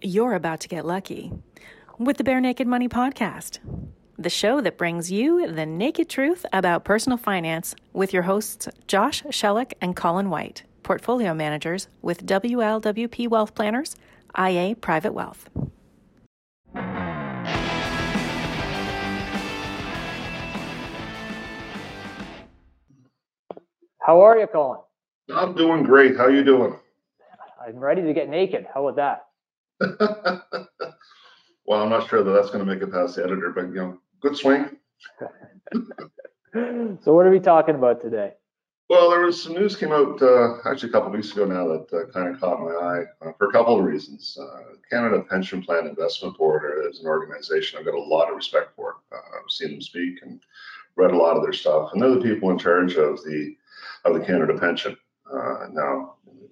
You're 0.00 0.34
about 0.34 0.60
to 0.60 0.68
get 0.68 0.86
lucky 0.86 1.32
with 1.98 2.18
the 2.18 2.24
Bare 2.24 2.40
Naked 2.40 2.68
Money 2.68 2.88
Podcast, 2.88 3.58
the 4.16 4.30
show 4.30 4.60
that 4.60 4.78
brings 4.78 5.10
you 5.10 5.52
the 5.52 5.66
naked 5.66 6.08
truth 6.08 6.46
about 6.52 6.84
personal 6.84 7.18
finance 7.18 7.74
with 7.92 8.12
your 8.12 8.22
hosts, 8.22 8.68
Josh 8.86 9.24
Shellick 9.24 9.72
and 9.80 9.96
Colin 9.96 10.30
White, 10.30 10.62
portfolio 10.84 11.34
managers 11.34 11.88
with 12.00 12.24
WLWP 12.24 13.26
Wealth 13.26 13.56
Planners, 13.56 13.96
IA 14.38 14.76
Private 14.76 15.14
Wealth. 15.14 15.50
How 24.00 24.20
are 24.20 24.38
you, 24.38 24.46
Colin? 24.46 24.78
I'm 25.34 25.56
doing 25.56 25.82
great. 25.82 26.16
How 26.16 26.26
are 26.26 26.30
you 26.30 26.44
doing? 26.44 26.78
I'm 27.60 27.78
ready 27.78 28.02
to 28.02 28.14
get 28.14 28.28
naked. 28.28 28.64
How 28.72 28.86
about 28.86 28.94
that? 28.96 29.27
well, 31.66 31.82
I'm 31.82 31.90
not 31.90 32.08
sure 32.08 32.22
that 32.22 32.30
that's 32.30 32.50
going 32.50 32.64
to 32.64 32.72
make 32.72 32.82
it 32.82 32.92
past 32.92 33.16
the 33.16 33.24
editor, 33.24 33.50
but 33.50 33.68
you 33.68 33.74
know, 33.74 33.98
good 34.20 34.36
swing. 34.36 34.76
so, 37.00 37.14
what 37.14 37.26
are 37.26 37.30
we 37.30 37.40
talking 37.40 37.74
about 37.74 38.00
today? 38.00 38.32
Well, 38.88 39.10
there 39.10 39.20
was 39.20 39.42
some 39.42 39.52
news 39.52 39.76
came 39.76 39.92
out 39.92 40.20
uh, 40.22 40.56
actually 40.64 40.88
a 40.88 40.92
couple 40.92 41.08
of 41.08 41.14
weeks 41.14 41.30
ago 41.32 41.44
now 41.44 41.68
that 41.68 41.92
uh, 41.92 42.10
kind 42.10 42.34
of 42.34 42.40
caught 42.40 42.60
my 42.60 42.72
eye 42.72 43.04
uh, 43.20 43.32
for 43.36 43.48
a 43.48 43.52
couple 43.52 43.78
of 43.78 43.84
reasons. 43.84 44.36
Uh, 44.40 44.76
Canada 44.90 45.22
Pension 45.28 45.62
Plan 45.62 45.86
Investment 45.86 46.38
Board 46.38 46.62
is 46.88 47.00
an 47.00 47.06
organization 47.06 47.78
I've 47.78 47.84
got 47.84 47.94
a 47.94 48.00
lot 48.00 48.30
of 48.30 48.36
respect 48.36 48.74
for. 48.74 48.96
Uh, 49.12 49.16
I've 49.16 49.50
seen 49.50 49.72
them 49.72 49.82
speak 49.82 50.20
and 50.22 50.40
read 50.96 51.10
a 51.10 51.16
lot 51.16 51.36
of 51.36 51.42
their 51.42 51.52
stuff, 51.52 51.90
and 51.92 52.00
they're 52.00 52.14
the 52.14 52.22
people 52.22 52.50
in 52.50 52.58
charge 52.58 52.96
of 52.96 53.22
the 53.24 53.54
of 54.06 54.14
the 54.14 54.24
Canada 54.24 54.58
Pension. 54.58 54.96
Uh, 55.30 55.66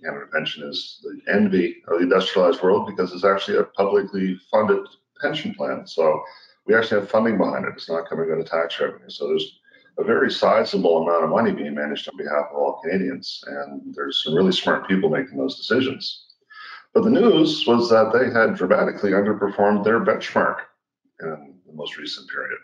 Canada 0.02 0.26
Pension 0.32 0.68
is 0.68 1.00
the 1.02 1.32
envy 1.32 1.82
of 1.88 1.98
the 1.98 2.04
industrialized 2.04 2.62
world 2.62 2.86
because 2.86 3.12
it's 3.12 3.24
actually 3.24 3.58
a 3.58 3.64
publicly 3.64 4.38
funded 4.50 4.86
pension 5.20 5.54
plan. 5.54 5.86
So 5.86 6.22
we 6.66 6.74
actually 6.74 7.00
have 7.00 7.10
funding 7.10 7.38
behind 7.38 7.64
it. 7.64 7.72
It's 7.74 7.88
not 7.88 8.08
coming 8.08 8.30
out 8.30 8.40
of 8.40 8.46
tax 8.46 8.78
revenue. 8.80 9.08
So 9.08 9.28
there's 9.28 9.60
a 9.98 10.04
very 10.04 10.30
sizable 10.30 11.02
amount 11.02 11.24
of 11.24 11.30
money 11.30 11.52
being 11.52 11.74
managed 11.74 12.08
on 12.08 12.16
behalf 12.16 12.46
of 12.50 12.56
all 12.56 12.80
Canadians. 12.82 13.42
And 13.46 13.94
there's 13.94 14.22
some 14.24 14.34
really 14.34 14.52
smart 14.52 14.86
people 14.86 15.08
making 15.08 15.38
those 15.38 15.56
decisions. 15.56 16.26
But 16.92 17.04
the 17.04 17.10
news 17.10 17.66
was 17.66 17.90
that 17.90 18.12
they 18.12 18.30
had 18.30 18.56
dramatically 18.56 19.12
underperformed 19.12 19.84
their 19.84 20.00
benchmark 20.00 20.58
in 21.20 21.54
the 21.66 21.72
most 21.72 21.96
recent 21.96 22.28
period. 22.30 22.58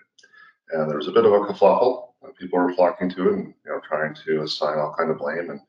And 0.73 0.89
there 0.89 0.97
was 0.97 1.09
a 1.09 1.13
bit 1.13 1.25
of 1.25 1.33
a 1.33 1.41
kerfuffle. 1.41 2.09
People 2.39 2.61
were 2.61 2.73
flocking 2.75 3.11
to 3.11 3.29
it 3.29 3.35
and 3.35 3.47
you 3.65 3.71
know 3.71 3.81
trying 3.87 4.15
to 4.25 4.43
assign 4.43 4.79
all 4.79 4.95
kind 4.97 5.11
of 5.11 5.19
blame 5.19 5.51
and 5.51 5.61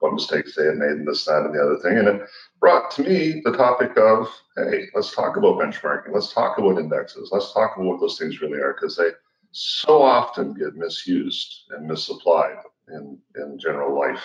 what 0.00 0.14
mistakes 0.14 0.54
they 0.56 0.64
had 0.64 0.76
made 0.76 0.90
and 0.90 1.06
this, 1.06 1.24
that, 1.24 1.44
and 1.44 1.54
the 1.54 1.62
other 1.62 1.78
thing. 1.78 1.98
And 1.98 2.08
it 2.08 2.28
brought 2.58 2.90
to 2.92 3.02
me 3.02 3.40
the 3.44 3.56
topic 3.56 3.96
of, 3.96 4.28
hey, 4.56 4.86
let's 4.94 5.14
talk 5.14 5.36
about 5.36 5.58
benchmarking. 5.58 6.12
Let's 6.12 6.32
talk 6.32 6.58
about 6.58 6.78
indexes. 6.78 7.30
Let's 7.32 7.52
talk 7.52 7.76
about 7.76 7.86
what 7.86 8.00
those 8.00 8.18
things 8.18 8.40
really 8.40 8.58
are 8.58 8.74
because 8.74 8.96
they 8.96 9.10
so 9.52 10.02
often 10.02 10.54
get 10.54 10.76
misused 10.76 11.64
and 11.70 11.86
misapplied 11.86 12.56
in, 12.88 13.18
in 13.36 13.58
general 13.58 13.98
life. 13.98 14.22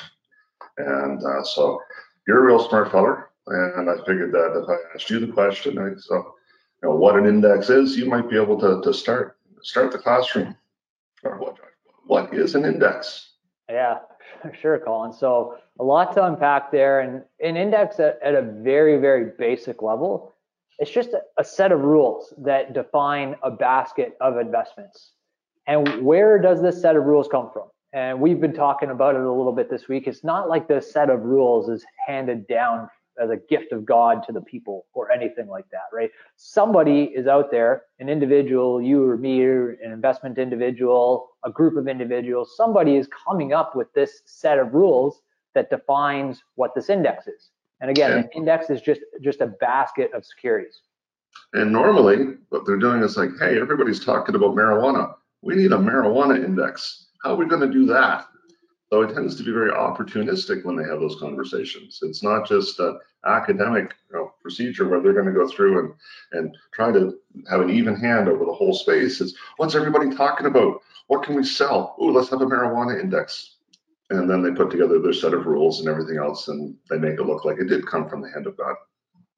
And 0.78 1.24
uh, 1.24 1.44
so 1.44 1.80
you're 2.28 2.44
a 2.44 2.46
real 2.46 2.68
smart 2.68 2.92
feller. 2.92 3.30
And 3.48 3.90
I 3.90 3.98
figured 4.06 4.32
that 4.32 4.60
if 4.64 4.70
I 4.70 4.96
asked 4.96 5.10
you 5.10 5.20
the 5.20 5.32
question, 5.32 5.76
so, 6.00 6.16
you 6.82 6.90
know, 6.90 6.96
what 6.96 7.16
an 7.16 7.28
index 7.28 7.70
is, 7.70 7.96
you 7.98 8.06
might 8.06 8.30
be 8.30 8.38
able 8.38 8.60
to, 8.60 8.82
to 8.82 8.94
start 8.94 9.38
start 9.62 9.92
the 9.92 9.98
classroom. 9.98 10.56
What, 11.24 11.58
what 12.06 12.34
is 12.34 12.56
an 12.56 12.66
index? 12.66 13.34
Yeah, 13.70 13.98
sure, 14.62 14.80
Colin. 14.80 15.14
So 15.14 15.58
a 15.80 15.84
lot 15.84 16.14
to 16.14 16.26
unpack 16.26 16.72
there, 16.72 17.02
and 17.02 17.24
an 17.42 17.58
index 17.58 18.00
at, 18.00 18.20
at 18.24 18.36
a 18.36 18.42
very, 18.42 18.98
very 18.98 19.32
basic 19.38 19.82
level, 19.82 20.34
it's 20.80 20.92
just 20.92 21.10
a, 21.10 21.22
a 21.38 21.44
set 21.44 21.72
of 21.72 21.82
rules 21.82 22.34
that 22.38 22.74
define 22.74 23.36
a 23.44 23.52
basket 23.52 24.18
of 24.22 24.38
investments. 24.38 25.14
And 25.68 26.04
where 26.04 26.40
does 26.40 26.62
this 26.62 26.82
set 26.82 26.96
of 26.96 27.06
rules 27.06 27.28
come 27.28 27.50
from? 27.52 27.70
And 27.94 28.20
we've 28.20 28.42
been 28.42 28.54
talking 28.54 28.90
about 28.90 29.16
it 29.16 29.22
a 29.22 29.32
little 29.32 29.54
bit 29.54 29.70
this 29.70 29.88
week. 29.88 30.06
It's 30.06 30.24
not 30.24 30.50
like 30.50 30.68
the 30.68 30.82
set 30.82 31.10
of 31.10 31.22
rules 31.22 31.70
is 31.70 31.86
handed 32.06 32.46
down 32.48 32.90
as 33.22 33.30
a 33.30 33.38
gift 33.38 33.72
of 33.72 33.86
God 33.86 34.24
to 34.28 34.34
the 34.34 34.42
people 34.42 34.86
or 34.94 35.12
anything 35.12 35.48
like 35.48 35.70
that, 35.72 35.86
right? 35.94 36.12
Somebody 36.36 37.04
is 37.04 37.28
out 37.28 37.52
there, 37.52 37.84
an 38.00 38.10
individual, 38.10 38.82
you 38.82 39.10
or 39.10 39.18
me, 39.18 39.44
or 39.44 39.72
an 39.84 39.92
investment 39.92 40.38
individual, 40.38 41.30
a 41.44 41.52
group 41.52 41.78
of 41.78 41.88
individuals, 41.88 42.56
somebody 42.56 42.96
is 42.96 43.08
coming 43.26 43.54
up 43.54 43.76
with 43.76 43.92
this 43.94 44.22
set 44.26 44.60
of 44.60 44.74
rules 44.74 45.22
that 45.54 45.70
defines 45.70 46.44
what 46.56 46.76
this 46.76 46.90
index 46.90 47.28
is. 47.28 47.50
And 47.82 47.90
again, 47.90 48.12
an 48.12 48.30
index 48.36 48.70
is 48.70 48.82
just 48.82 49.02
just 49.22 49.42
a 49.42 49.48
basket 49.48 50.12
of 50.14 50.26
securities. 50.26 50.82
And 51.54 51.72
normally 51.72 52.36
what 52.50 52.66
they're 52.66 52.78
doing 52.78 53.02
is 53.04 53.18
like, 53.18 53.30
hey, 53.40 53.60
everybody's 53.60 54.04
talking 54.04 54.36
about 54.36 54.56
marijuana. 54.56 55.14
We 55.42 55.56
need 55.56 55.72
a 55.72 55.78
marijuana 55.78 56.44
index. 56.44 57.08
How 57.24 57.32
are 57.32 57.36
we 57.36 57.46
going 57.46 57.62
to 57.62 57.72
do 57.72 57.86
that? 57.88 58.26
So 58.92 59.02
it 59.02 59.14
tends 59.14 59.36
to 59.36 59.44
be 59.44 59.52
very 59.52 59.72
opportunistic 59.72 60.64
when 60.64 60.76
they 60.76 60.84
have 60.84 61.00
those 61.00 61.20
conversations. 61.20 62.00
It's 62.04 62.22
not 62.22 62.48
just 62.48 62.80
an 62.80 63.00
academic 63.26 63.96
you 64.12 64.18
know, 64.18 64.34
procedure 64.42 64.88
where 64.88 65.02
they're 65.02 65.14
going 65.14 65.26
to 65.26 65.32
go 65.32 65.48
through 65.48 65.80
and, 65.80 65.94
and 66.34 66.58
try 66.72 66.92
to 66.92 67.18
have 67.50 67.62
an 67.62 67.72
even 67.72 67.96
hand 67.96 68.28
over 68.28 68.46
the 68.46 68.54
whole 68.54 68.74
space. 68.74 69.22
It's 69.22 69.34
what's 69.58 69.76
everybody 69.76 70.16
talking 70.16 70.46
about? 70.46 70.82
What 71.08 71.24
can 71.24 71.36
we 71.36 71.44
sell? 71.44 71.96
Oh, 72.00 72.06
let's 72.06 72.30
have 72.30 72.42
a 72.42 72.46
marijuana 72.46 73.02
index. 73.02 73.56
And 74.12 74.30
then 74.30 74.44
they 74.44 74.52
put 74.52 74.70
together 74.70 75.00
their 75.00 75.14
set 75.14 75.34
of 75.34 75.48
rules 75.48 75.80
and 75.80 75.90
everything 75.90 76.18
else, 76.18 76.48
and 76.48 76.76
they 76.92 77.00
make 77.00 77.20
it 77.20 77.26
look 77.26 77.44
like 77.44 77.58
it 77.58 77.66
did 77.66 77.88
come 77.88 78.08
from 78.08 78.22
the 78.22 78.30
hand 78.30 78.46
of 78.46 78.56
God. 78.56 78.76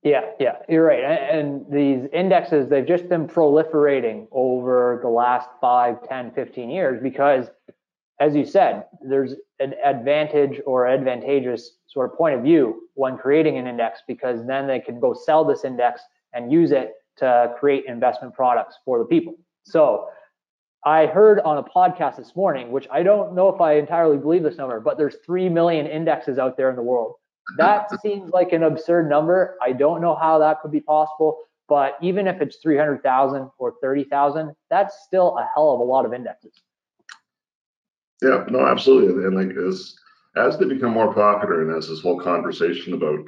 Yeah, 0.04 0.26
yeah, 0.40 0.58
you're 0.70 0.86
right. 0.86 1.04
And 1.04 1.66
these 1.72 2.08
indexes, 2.14 2.70
they've 2.70 2.86
just 2.86 3.10
been 3.10 3.28
proliferating 3.28 4.28
over 4.32 5.00
the 5.02 5.10
last 5.10 5.50
5, 5.62 6.08
10, 6.08 6.32
15 6.32 6.70
years 6.70 7.02
because 7.02 7.48
as 8.20 8.36
you 8.36 8.46
said, 8.46 8.86
there's 9.02 9.36
an 9.60 9.76
advantage 9.84 10.60
or 10.66 10.88
advantageous 10.88 11.78
sort 11.88 12.12
of 12.12 12.18
point 12.18 12.36
of 12.36 12.44
view 12.44 12.90
when 12.96 13.18
creating 13.18 13.58
an 13.58 13.68
index 13.68 14.02
because 14.08 14.46
then 14.46 14.68
they 14.68 14.80
can 14.80 15.00
go 15.00 15.14
sell 15.14 15.46
this 15.46 15.64
index 15.64 16.02
and 16.34 16.52
use 16.52 16.72
it 16.72 16.94
to 17.18 17.54
create 17.60 17.86
investment 17.88 18.34
products 18.34 18.78
for 18.86 19.00
the 19.00 19.06
people. 19.06 19.36
So 19.64 20.10
I 20.86 21.06
heard 21.06 21.40
on 21.42 21.58
a 21.58 21.64
podcast 21.64 22.18
this 22.18 22.36
morning, 22.36 22.72
which 22.72 22.88
I 22.92 23.04
don't 23.04 23.34
know 23.34 23.50
if 23.50 23.62
I 23.62 23.74
entirely 23.74 24.18
believe 24.18 24.44
this 24.44 24.58
number, 24.58 24.80
but 24.80 24.98
there's 24.98 25.18
3 25.26 25.50
million 25.50 25.86
indexes 25.86 26.38
out 26.38 26.58
there 26.58 26.70
in 26.70 26.76
the 26.76 26.82
world. 26.82 27.16
That 27.58 27.90
seems 28.02 28.32
like 28.32 28.52
an 28.52 28.64
absurd 28.64 29.10
number. 29.10 29.58
I 29.62 29.74
don't 29.74 30.02
know 30.02 30.16
how 30.16 30.40
that 30.40 30.62
could 30.62 30.72
be 30.72 30.80
possible, 30.80 31.40
but 31.68 31.98
even 32.02 32.28
if 32.28 32.42
it's 32.42 32.58
300,000 32.58 33.50
or 33.58 33.74
30,000, 33.82 34.56
that's 34.70 35.04
still 35.06 35.38
a 35.38 35.48
hell 35.54 35.74
of 35.74 35.80
a 35.80 35.84
lot 35.84 36.06
of 36.06 36.14
indexes. 36.14 36.54
Yeah, 38.22 38.46
no, 38.50 38.66
absolutely. 38.66 39.26
And 39.26 39.36
like 39.36 39.56
as 39.58 39.96
as 40.36 40.58
they 40.58 40.66
become 40.66 40.92
more 40.92 41.14
popular 41.14 41.62
and 41.62 41.76
as 41.76 41.88
this 41.88 42.02
whole 42.02 42.20
conversation 42.20 42.94
about 42.94 43.20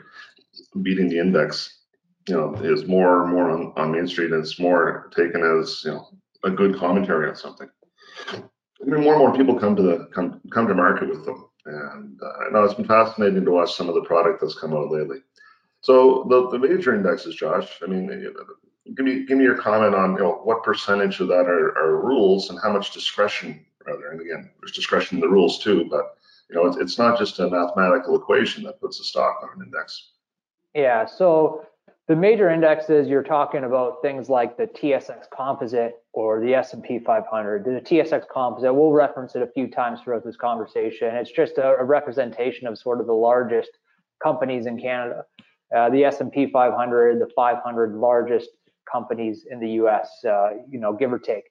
beating 0.82 1.10
the 1.10 1.20
index, 1.20 1.84
you 2.28 2.36
know, 2.36 2.54
is 2.56 2.86
more 2.86 3.24
and 3.24 3.32
more 3.34 3.50
on, 3.50 3.74
on 3.76 3.92
Main 3.92 4.08
Street 4.08 4.32
and 4.32 4.42
it's 4.42 4.60
more 4.60 5.10
taken 5.16 5.44
as, 5.44 5.82
you 5.84 5.92
know, 5.92 6.08
a 6.44 6.50
good 6.50 6.78
commentary 6.78 7.28
on 7.30 7.36
something. 7.36 7.70
I 8.34 8.86
mean, 8.86 9.04
more 9.04 9.14
and 9.14 9.20
more 9.20 9.36
people 9.36 9.60
come 9.60 9.76
to 9.76 9.82
the 9.82 10.10
come 10.14 10.42
come 10.52 10.68
to 10.68 10.74
market 10.74 11.10
with 11.10 11.26
them. 11.26 11.46
And 11.66 12.20
uh, 12.22 12.50
know 12.52 12.64
it's 12.64 12.74
been 12.74 12.86
fascinating 12.86 13.46
to 13.46 13.52
watch 13.52 13.76
some 13.76 13.90
of 13.90 13.96
the 13.96 14.02
product 14.02 14.42
that's 14.42 14.60
come 14.60 14.74
out 14.74 14.92
lately. 14.92 15.20
So 15.82 16.26
the, 16.30 16.50
the 16.50 16.60
major 16.60 16.96
indexes, 16.96 17.36
Josh, 17.36 17.80
I 17.84 17.88
mean, 17.88 18.08
give 18.96 19.06
me 19.06 19.26
give 19.26 19.38
me 19.38 19.44
your 19.44 19.58
comment 19.58 19.96
on 19.96 20.14
you 20.14 20.20
know 20.20 20.42
what 20.44 20.64
percentage 20.64 21.20
of 21.20 21.28
that 21.28 21.46
are, 21.48 21.78
are 21.78 22.06
rules 22.06 22.50
and 22.50 22.60
how 22.62 22.72
much 22.72 22.92
discretion 22.94 23.66
rather. 23.86 24.12
And 24.12 24.22
again, 24.22 24.50
there's 24.60 24.72
discretion 24.72 25.18
in 25.18 25.22
the 25.22 25.30
rules 25.30 25.60
too, 25.60 25.86
but 25.90 26.18
you 26.50 26.56
know, 26.56 26.66
it's, 26.66 26.78
it's 26.78 26.98
not 26.98 27.18
just 27.18 27.40
a 27.40 27.50
mathematical 27.50 28.16
equation 28.16 28.64
that 28.64 28.82
puts 28.82 29.00
a 29.00 29.04
stock 29.04 29.40
on 29.44 29.50
an 29.56 29.66
index. 29.66 30.12
Yeah. 30.74 31.06
So 31.06 31.66
the 32.08 32.16
major 32.16 32.50
indexes 32.50 33.08
you're 33.08 33.24
talking 33.24 33.64
about 33.64 34.02
things 34.02 34.30
like 34.30 34.58
the 34.58 34.66
TSX 34.66 35.26
Composite 35.32 36.04
or 36.14 36.40
the 36.40 36.56
S&P 36.56 37.00
500. 37.00 37.64
The 37.64 37.82
TSX 37.82 38.24
Composite, 38.28 38.74
we'll 38.74 38.92
reference 38.92 39.36
it 39.36 39.44
a 39.44 39.48
few 39.48 39.68
times 39.70 40.00
throughout 40.02 40.26
this 40.26 40.36
conversation. 40.36 41.16
It's 41.16 41.32
just 41.32 41.60
a, 41.60 41.76
a 41.76 41.84
representation 41.84 42.68
of 42.68 42.80
sort 42.80 43.00
of 43.00 43.06
the 43.06 43.14
largest 43.14 43.70
companies 44.24 44.66
in 44.66 44.82
Canada. 44.82 45.24
Uh, 45.76 45.92
the 45.92 46.04
S&P 46.04 46.50
500, 46.52 47.20
the 47.20 47.30
500 47.36 47.94
largest 47.94 48.50
companies 48.92 49.46
in 49.50 49.60
the 49.60 49.70
U.S. 49.74 50.10
Uh, 50.28 50.50
you 50.68 50.80
know, 50.80 50.94
give 50.94 51.14
or 51.14 51.20
take. 51.20 51.44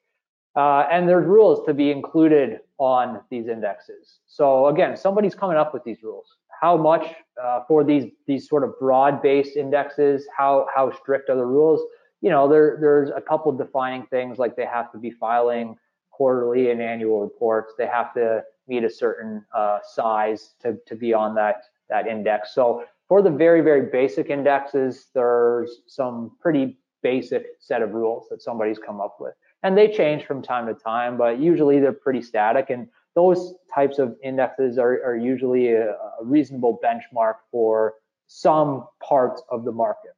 Uh, 0.57 0.87
and 0.91 1.09
there's 1.09 1.27
rules 1.27 1.65
to 1.67 1.75
be 1.75 1.91
included 1.91 2.61
on 2.79 3.21
these 3.31 3.49
indexes. 3.49 4.21
So 4.27 4.69
again, 4.69 4.97
somebody's 4.97 5.35
coming 5.35 5.57
up 5.57 5.73
with 5.73 5.85
these 5.85 6.03
rules. 6.03 6.37
How 6.61 6.77
much 6.77 7.15
uh, 7.43 7.61
for 7.69 7.85
these 7.85 8.11
these 8.27 8.49
sort 8.49 8.65
of 8.65 8.79
broad-based 8.81 9.57
indexes? 9.57 10.27
How 10.37 10.67
how 10.75 10.91
strict 10.93 11.31
are 11.31 11.37
the 11.37 11.47
rules? 11.47 11.81
You 12.21 12.31
know, 12.31 12.49
there 12.49 12.79
there's 12.81 13.11
a 13.11 13.21
couple 13.21 13.53
defining 13.53 14.07
things 14.07 14.39
like 14.39 14.57
they 14.57 14.67
have 14.67 14.91
to 14.93 14.99
be 14.99 15.11
filing 15.11 15.77
quarterly 16.11 16.71
and 16.71 16.83
annual 16.83 17.21
reports. 17.21 17.75
They 17.79 17.87
have 17.87 18.13
to 18.15 18.43
meet 18.67 18.83
a 18.83 18.91
certain 18.91 19.45
uh, 19.55 19.79
size 19.85 20.55
to 20.63 20.79
to 20.87 20.97
be 20.97 21.15
on 21.15 21.37
that 21.37 21.63
that 21.89 22.09
index. 22.09 22.55
So 22.55 22.85
for 23.09 23.23
the 23.23 23.31
very, 23.31 23.63
very 23.63 23.91
basic 23.91 24.29
indexes, 24.29 25.07
there's 25.15 25.81
some 25.87 26.33
pretty 26.41 26.79
basic 27.03 27.47
set 27.59 27.81
of 27.83 27.93
rules 27.93 28.27
that 28.31 28.43
somebody's 28.43 28.79
come 28.79 29.01
up 29.01 29.17
with. 29.19 29.35
And 29.63 29.77
they 29.77 29.89
change 29.89 30.25
from 30.25 30.43
time 30.43 30.67
to 30.67 30.75
time, 30.75 31.17
but 31.17 31.39
usually 31.39 31.81
they're 31.81 31.93
pretty 31.93 32.23
static. 32.23 32.71
And 32.71 32.89
those 33.15 33.55
types 33.75 33.99
of 33.99 34.17
indexes 34.23 34.79
are, 34.79 35.03
are 35.05 35.17
usually 35.17 35.73
a, 35.73 35.91
a 35.91 36.23
reasonable 36.23 36.79
benchmark 36.83 37.35
for 37.51 37.95
some 38.29 38.87
parts 39.03 39.43
of 39.51 39.65
the 39.65 39.73
market. 39.73 40.13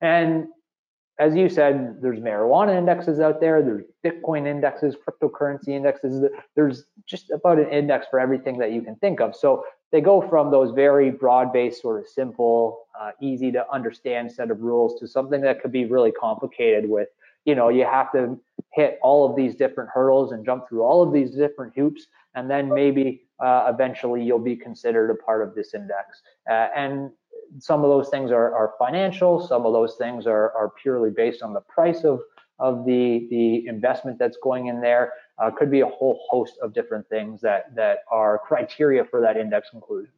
And 0.00 0.48
as 1.18 1.36
you 1.36 1.48
said, 1.48 2.02
there's 2.02 2.18
marijuana 2.18 2.76
indexes 2.76 3.20
out 3.20 3.40
there, 3.40 3.62
there's 3.62 3.84
Bitcoin 4.04 4.46
indexes, 4.46 4.96
cryptocurrency 4.96 5.68
indexes, 5.68 6.28
there's 6.56 6.84
just 7.06 7.30
about 7.30 7.58
an 7.58 7.68
index 7.68 8.06
for 8.10 8.18
everything 8.18 8.58
that 8.58 8.72
you 8.72 8.82
can 8.82 8.96
think 8.96 9.20
of. 9.20 9.36
So 9.36 9.64
they 9.92 10.00
go 10.00 10.26
from 10.28 10.50
those 10.50 10.72
very 10.72 11.10
broad-based, 11.10 11.80
sort 11.80 12.00
of 12.00 12.08
simple, 12.08 12.86
uh, 12.98 13.10
easy 13.20 13.52
to 13.52 13.70
understand 13.70 14.32
set 14.32 14.50
of 14.50 14.60
rules 14.60 14.98
to 15.00 15.06
something 15.06 15.42
that 15.42 15.60
could 15.60 15.70
be 15.70 15.84
really 15.84 16.12
complicated 16.12 16.88
with, 16.88 17.08
you 17.44 17.54
know, 17.54 17.68
you 17.68 17.84
have 17.84 18.12
to 18.12 18.38
hit 18.72 18.98
all 19.02 19.28
of 19.28 19.36
these 19.36 19.54
different 19.54 19.90
hurdles 19.92 20.32
and 20.32 20.44
jump 20.44 20.68
through 20.68 20.82
all 20.82 21.02
of 21.02 21.12
these 21.12 21.30
different 21.32 21.74
hoops, 21.76 22.06
and 22.34 22.50
then 22.50 22.72
maybe 22.72 23.22
uh, 23.40 23.70
eventually 23.72 24.22
you'll 24.22 24.38
be 24.38 24.56
considered 24.56 25.10
a 25.10 25.14
part 25.14 25.46
of 25.46 25.54
this 25.54 25.74
index. 25.74 26.22
Uh, 26.48 26.68
and 26.74 27.10
some 27.58 27.84
of 27.84 27.90
those 27.90 28.08
things 28.08 28.30
are, 28.30 28.54
are 28.54 28.74
financial, 28.78 29.46
some 29.46 29.66
of 29.66 29.72
those 29.72 29.96
things 29.96 30.26
are, 30.26 30.52
are 30.56 30.72
purely 30.80 31.10
based 31.10 31.42
on 31.42 31.52
the 31.52 31.60
price 31.60 32.04
of, 32.04 32.20
of 32.58 32.86
the, 32.86 33.26
the 33.30 33.66
investment 33.66 34.18
that's 34.18 34.38
going 34.42 34.68
in 34.68 34.80
there. 34.80 35.12
Uh, 35.38 35.50
could 35.50 35.70
be 35.70 35.80
a 35.80 35.86
whole 35.86 36.20
host 36.30 36.54
of 36.62 36.72
different 36.72 37.08
things 37.08 37.40
that, 37.40 37.74
that 37.74 38.00
are 38.10 38.38
criteria 38.46 39.04
for 39.04 39.20
that 39.20 39.36
index 39.36 39.70
inclusion. 39.74 40.12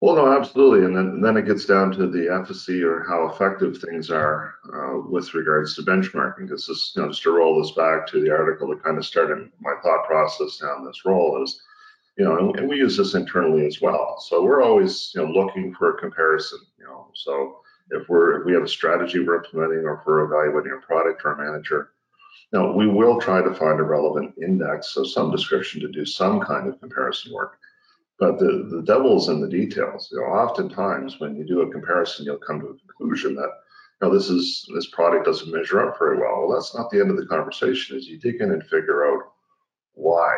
Well, 0.00 0.16
no, 0.16 0.32
absolutely. 0.32 0.86
And 0.86 0.96
then, 0.96 1.06
and 1.08 1.24
then 1.24 1.36
it 1.36 1.44
gets 1.44 1.66
down 1.66 1.92
to 1.92 2.06
the 2.06 2.32
efficacy 2.32 2.82
or 2.82 3.04
how 3.06 3.28
effective 3.28 3.78
things 3.78 4.10
are 4.10 4.54
uh, 4.74 5.00
with 5.06 5.34
regards 5.34 5.76
to 5.76 5.82
benchmarking. 5.82 6.48
Because 6.48 6.66
this, 6.66 6.92
you 6.96 7.02
know, 7.02 7.08
just 7.08 7.22
to 7.24 7.32
roll 7.32 7.60
this 7.60 7.72
back 7.72 8.06
to 8.08 8.20
the 8.20 8.30
article 8.30 8.68
that 8.68 8.82
kind 8.82 8.96
of 8.96 9.04
started 9.04 9.50
my 9.60 9.74
thought 9.82 10.06
process 10.06 10.56
down 10.56 10.86
this 10.86 11.04
role 11.04 11.42
is, 11.42 11.60
you 12.16 12.24
know, 12.24 12.52
and, 12.54 12.66
we 12.68 12.78
use 12.78 12.96
this 12.96 13.14
internally 13.14 13.66
as 13.66 13.82
well. 13.82 14.18
So 14.26 14.42
we're 14.42 14.62
always, 14.62 15.12
you 15.14 15.22
know, 15.22 15.30
looking 15.30 15.74
for 15.74 15.90
a 15.90 16.00
comparison, 16.00 16.60
you 16.78 16.86
know. 16.86 17.10
So 17.14 17.60
if 17.90 18.08
we're 18.08 18.40
if 18.40 18.46
we 18.46 18.54
have 18.54 18.62
a 18.62 18.68
strategy 18.68 19.20
we're 19.20 19.36
implementing 19.36 19.84
or 19.84 19.98
if 20.00 20.06
we're 20.06 20.24
evaluating 20.24 20.78
a 20.78 20.86
product 20.86 21.22
or 21.26 21.32
a 21.32 21.36
manager, 21.36 21.90
now 22.54 22.72
we 22.72 22.86
will 22.86 23.20
try 23.20 23.42
to 23.42 23.54
find 23.54 23.78
a 23.78 23.84
relevant 23.84 24.34
index 24.42 24.96
of 24.96 25.10
some 25.10 25.30
description 25.30 25.80
to 25.82 25.88
do 25.88 26.06
some 26.06 26.40
kind 26.40 26.68
of 26.68 26.80
comparison 26.80 27.34
work. 27.34 27.58
But 28.20 28.38
the, 28.38 28.68
the 28.70 28.82
devil's 28.82 29.28
in 29.30 29.40
the 29.40 29.48
details. 29.48 30.10
You 30.12 30.20
know, 30.20 30.26
oftentimes 30.26 31.18
when 31.18 31.34
you 31.34 31.44
do 31.44 31.62
a 31.62 31.72
comparison, 31.72 32.26
you'll 32.26 32.36
come 32.36 32.60
to 32.60 32.66
a 32.66 32.76
conclusion 32.86 33.34
that 33.34 33.50
you 34.00 34.08
know, 34.08 34.14
this 34.14 34.28
is 34.28 34.68
this 34.74 34.90
product 34.90 35.24
doesn't 35.24 35.52
measure 35.52 35.86
up 35.86 35.98
very 35.98 36.18
well. 36.18 36.46
Well, 36.46 36.54
that's 36.54 36.74
not 36.74 36.90
the 36.90 37.00
end 37.00 37.10
of 37.10 37.16
the 37.16 37.26
conversation. 37.26 37.96
Is 37.96 38.06
you 38.06 38.18
dig 38.18 38.40
in 38.40 38.52
and 38.52 38.62
figure 38.62 39.06
out 39.06 39.24
why 39.94 40.36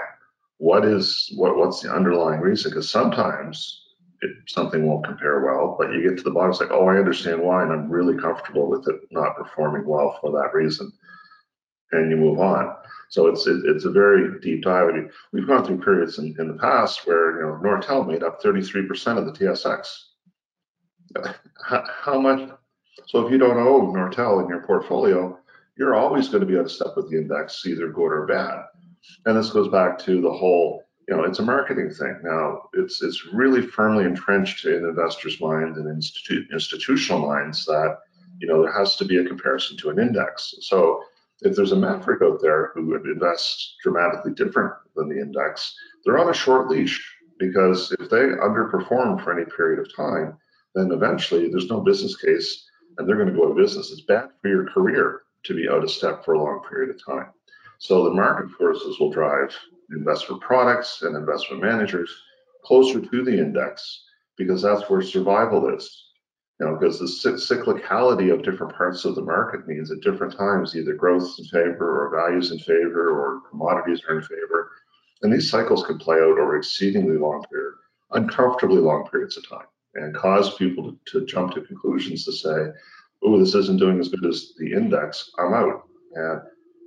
what 0.58 0.84
is 0.84 1.32
what 1.34 1.56
what's 1.56 1.82
the 1.82 1.92
underlying 1.92 2.40
reason? 2.40 2.70
Because 2.70 2.88
sometimes 2.88 3.82
it, 4.22 4.30
something 4.46 4.86
won't 4.86 5.04
compare 5.04 5.44
well, 5.44 5.74
but 5.76 5.92
you 5.92 6.08
get 6.08 6.16
to 6.18 6.22
the 6.22 6.30
bottom, 6.30 6.50
it's 6.50 6.60
like, 6.60 6.70
oh, 6.70 6.86
I 6.86 6.96
understand 6.96 7.42
why, 7.42 7.62
and 7.62 7.72
I'm 7.72 7.90
really 7.90 8.16
comfortable 8.16 8.68
with 8.68 8.86
it 8.88 9.00
not 9.10 9.36
performing 9.36 9.84
well 9.84 10.18
for 10.20 10.30
that 10.32 10.54
reason, 10.54 10.92
and 11.92 12.10
you 12.10 12.16
move 12.16 12.40
on. 12.40 12.74
So 13.08 13.26
it's 13.26 13.46
it, 13.46 13.62
it's 13.66 13.84
a 13.84 13.90
very 13.90 14.40
deep 14.40 14.62
dive. 14.62 14.88
I 14.88 14.92
mean, 14.92 15.10
we've 15.32 15.46
gone 15.46 15.64
through 15.64 15.82
periods 15.82 16.18
in, 16.18 16.34
in 16.38 16.48
the 16.48 16.54
past 16.54 17.06
where 17.06 17.36
you 17.36 17.46
know 17.46 17.60
Nortel 17.62 18.06
made 18.06 18.22
up 18.22 18.42
33% 18.42 19.18
of 19.18 19.26
the 19.26 19.32
TSX. 19.32 19.86
How, 21.66 21.84
how 21.86 22.20
much? 22.20 22.50
So 23.06 23.26
if 23.26 23.30
you 23.30 23.38
don't 23.38 23.58
own 23.58 23.92
Nortel 23.92 24.42
in 24.42 24.48
your 24.48 24.62
portfolio, 24.62 25.38
you're 25.76 25.94
always 25.94 26.28
going 26.28 26.40
to 26.40 26.46
be 26.46 26.56
out 26.58 26.64
of 26.64 26.72
step 26.72 26.94
with 26.96 27.10
the 27.10 27.18
index, 27.18 27.66
either 27.66 27.88
good 27.88 28.12
or 28.12 28.26
bad. 28.26 28.64
And 29.26 29.36
this 29.36 29.50
goes 29.50 29.68
back 29.68 29.98
to 30.00 30.20
the 30.20 30.32
whole, 30.32 30.84
you 31.08 31.16
know, 31.16 31.24
it's 31.24 31.38
a 31.38 31.42
marketing 31.44 31.90
thing. 31.90 32.20
Now, 32.22 32.62
it's 32.72 33.02
it's 33.02 33.26
really 33.32 33.60
firmly 33.60 34.04
entrenched 34.04 34.64
in 34.64 34.84
investors' 34.86 35.40
minds 35.40 35.76
and 35.76 35.86
institu- 35.86 36.50
institutional 36.52 37.26
minds 37.26 37.64
that, 37.66 37.98
you 38.38 38.48
know, 38.48 38.62
there 38.62 38.72
has 38.72 38.96
to 38.96 39.04
be 39.04 39.18
a 39.18 39.24
comparison 39.24 39.76
to 39.78 39.90
an 39.90 39.98
index. 39.98 40.54
So 40.60 41.02
if 41.44 41.56
there's 41.56 41.72
a 41.72 41.76
maverick 41.76 42.22
out 42.22 42.40
there 42.40 42.72
who 42.74 42.86
would 42.86 43.06
invest 43.06 43.76
dramatically 43.82 44.32
different 44.32 44.72
than 44.96 45.08
the 45.08 45.20
index, 45.20 45.74
they're 46.04 46.18
on 46.18 46.30
a 46.30 46.34
short 46.34 46.68
leash 46.68 47.02
because 47.38 47.92
if 47.98 48.08
they 48.10 48.18
underperform 48.18 49.22
for 49.22 49.36
any 49.36 49.48
period 49.56 49.80
of 49.80 49.94
time, 49.94 50.36
then 50.74 50.90
eventually 50.92 51.48
there's 51.48 51.68
no 51.68 51.80
business 51.80 52.16
case 52.16 52.68
and 52.96 53.08
they're 53.08 53.16
going 53.16 53.28
to 53.28 53.34
go 53.34 53.46
out 53.46 53.50
of 53.50 53.56
business. 53.56 53.90
It's 53.90 54.02
bad 54.02 54.28
for 54.40 54.48
your 54.48 54.68
career 54.70 55.22
to 55.44 55.54
be 55.54 55.68
out 55.68 55.82
of 55.82 55.90
step 55.90 56.24
for 56.24 56.34
a 56.34 56.42
long 56.42 56.62
period 56.68 56.90
of 56.90 57.04
time. 57.04 57.32
So 57.78 58.04
the 58.04 58.14
market 58.14 58.50
forces 58.52 59.00
will 59.00 59.10
drive 59.10 59.56
investment 59.90 60.40
products 60.40 61.02
and 61.02 61.16
investment 61.16 61.62
managers 61.62 62.10
closer 62.64 63.00
to 63.00 63.24
the 63.24 63.36
index 63.38 64.04
because 64.36 64.62
that's 64.62 64.88
where 64.88 65.02
survival 65.02 65.74
is. 65.74 66.11
Know, 66.62 66.76
because 66.76 66.98
the 66.98 67.06
cyclicality 67.06 68.32
of 68.32 68.44
different 68.44 68.74
parts 68.74 69.04
of 69.04 69.16
the 69.16 69.22
market 69.22 69.66
means 69.66 69.90
at 69.90 70.00
different 70.00 70.36
times 70.36 70.76
either 70.76 70.94
growth 70.94 71.34
in 71.38 71.44
favor 71.46 72.06
or 72.06 72.16
values 72.16 72.52
in 72.52 72.58
favor 72.60 73.10
or 73.10 73.40
commodities 73.50 74.00
are 74.08 74.18
in 74.18 74.22
favor. 74.22 74.70
And 75.22 75.32
these 75.32 75.50
cycles 75.50 75.84
can 75.84 75.98
play 75.98 76.18
out 76.18 76.38
over 76.38 76.56
exceedingly 76.56 77.18
long 77.18 77.44
period, 77.50 77.74
uncomfortably 78.12 78.78
long 78.78 79.08
periods 79.08 79.36
of 79.36 79.48
time 79.48 79.66
and 79.94 80.14
cause 80.14 80.54
people 80.56 80.92
to, 80.92 80.98
to 81.20 81.26
jump 81.26 81.54
to 81.54 81.62
conclusions 81.62 82.24
to 82.24 82.32
say, 82.32 82.68
oh, 83.22 83.38
this 83.38 83.54
isn't 83.54 83.78
doing 83.78 84.00
as 84.00 84.08
good 84.08 84.24
as 84.24 84.52
the 84.58 84.72
index, 84.72 85.30
I'm 85.38 85.54
out. 85.54 85.88
And 86.14 86.40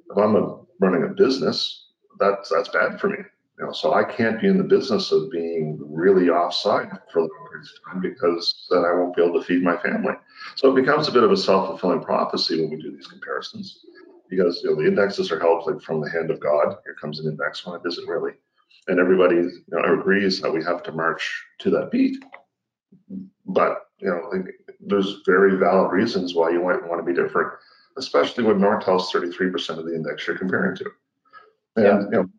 if 0.10 0.18
I'm 0.18 0.36
a 0.36 0.60
running 0.80 1.04
a 1.04 1.08
business, 1.08 1.90
that's 2.20 2.50
that's 2.50 2.70
bad 2.70 3.00
for 3.00 3.10
me. 3.10 3.18
You 3.58 3.66
know, 3.66 3.72
so 3.72 3.94
I 3.94 4.04
can't 4.04 4.42
be 4.42 4.48
in 4.48 4.58
the 4.58 4.66
business 4.66 5.12
of 5.14 5.32
being 5.32 5.80
really 5.82 6.30
offside 6.30 6.90
for 7.12 7.22
long 7.22 7.48
periods 7.50 7.72
of 7.74 7.92
time 7.92 8.02
because 8.02 8.68
then 8.70 8.84
I 8.84 8.94
won't 8.94 9.16
be 9.16 9.24
able 9.24 9.40
to 9.40 9.46
feed 9.46 9.64
my 9.64 9.78
family. 9.78 10.14
So 10.56 10.72
it 10.72 10.82
becomes 10.82 11.08
a 11.08 11.12
bit 11.12 11.24
of 11.24 11.32
a 11.32 11.38
self-fulfilling 11.38 12.02
prophecy 12.02 12.60
when 12.60 12.72
we 12.72 12.82
do 12.82 12.92
these 12.92 13.08
comparisons, 13.08 13.86
because 14.30 14.62
you 14.62 14.70
know 14.70 14.76
the 14.76 14.88
indexes 14.88 15.32
are 15.32 15.40
held 15.40 15.66
like 15.66 15.82
from 15.82 16.02
the 16.02 16.10
hand 16.10 16.32
of 16.32 16.42
God. 16.42 16.76
Here 16.84 16.96
comes 17.00 17.20
an 17.20 17.32
index 17.32 17.66
when 17.66 17.80
it 17.80 17.88
isn't 17.88 18.10
really, 18.10 18.34
and 18.88 19.00
everybody 19.00 19.36
you 19.36 19.64
know, 19.70 20.00
agrees 20.00 20.42
that 20.42 20.52
we 20.52 20.62
have 20.64 20.84
to 20.84 20.92
march 20.92 21.46
to 21.60 21.70
that 21.72 21.92
beat. 21.92 22.24
But 23.46 23.88
you 24.00 24.10
know, 24.10 24.44
there's 24.82 25.22
very 25.26 25.58
valid 25.58 25.94
reasons 25.94 26.36
why 26.36 26.50
you 26.50 26.62
might 26.62 26.86
want 26.86 27.00
to 27.00 27.06
be 27.06 27.20
different 27.20 27.54
especially 27.98 28.44
when 28.44 28.60
North 28.60 28.86
Nortel's 28.86 29.12
33% 29.12 29.78
of 29.78 29.86
the 29.86 29.96
index 29.96 30.28
you're 30.28 30.38
comparing 30.38 30.76
to. 30.78 30.86
And 31.76 31.86
yeah. 31.86 32.00
you 32.00 32.10
know, 32.10 32.30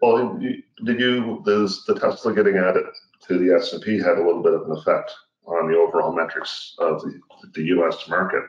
well, 0.00 0.38
did 0.84 1.00
you 1.00 1.42
the, 1.44 1.74
the 1.86 1.98
Tesla 1.98 2.34
getting 2.34 2.56
added 2.56 2.84
to 3.26 3.38
the 3.38 3.54
S&P 3.54 3.98
had 3.98 4.18
a 4.18 4.24
little 4.24 4.42
bit 4.42 4.54
of 4.54 4.62
an 4.62 4.72
effect 4.72 5.12
on 5.46 5.70
the 5.70 5.76
overall 5.76 6.12
metrics 6.12 6.74
of 6.78 7.00
the, 7.02 7.20
the 7.54 7.62
U.S. 7.64 8.08
market. 8.08 8.42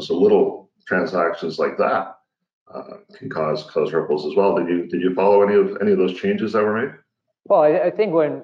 So 0.00 0.18
little 0.18 0.70
transactions 0.86 1.58
like 1.58 1.76
that 1.78 2.16
uh, 2.72 2.96
can 3.14 3.28
cause 3.28 3.64
cause 3.64 3.92
ripples 3.92 4.26
as 4.26 4.34
well. 4.34 4.56
Did 4.56 4.68
you 4.68 4.86
did 4.86 5.02
you 5.02 5.14
follow 5.14 5.42
any 5.42 5.54
of 5.54 5.76
any 5.80 5.92
of 5.92 5.98
those 5.98 6.18
changes 6.18 6.52
that 6.52 6.62
were 6.62 6.80
made? 6.80 6.94
Well, 7.44 7.62
I, 7.62 7.78
I 7.78 7.90
think 7.90 8.14
when 8.14 8.42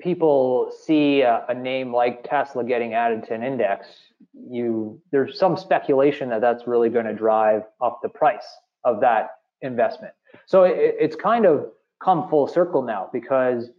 people 0.00 0.72
see 0.84 1.22
a, 1.22 1.44
a, 1.48 1.54
name 1.54 1.94
like 1.94 2.28
Tesla 2.28 2.64
getting 2.64 2.94
added 2.94 3.24
to 3.26 3.34
an 3.34 3.42
index, 3.42 3.86
you 4.32 5.00
there's 5.12 5.38
some 5.38 5.56
speculation 5.56 6.28
that 6.30 6.40
that's 6.40 6.66
really 6.66 6.88
going 6.88 7.06
to 7.06 7.14
drive 7.14 7.62
up 7.80 8.00
the 8.02 8.08
price 8.08 8.46
of 8.84 9.00
that 9.00 9.30
investment. 9.62 10.14
So 10.46 10.64
it, 10.64 10.96
it's 10.98 11.16
kind 11.16 11.46
of 11.46 11.66
come 12.02 12.28
full 12.28 12.46
circle 12.46 12.82
now 12.82 13.10
because 13.12 13.70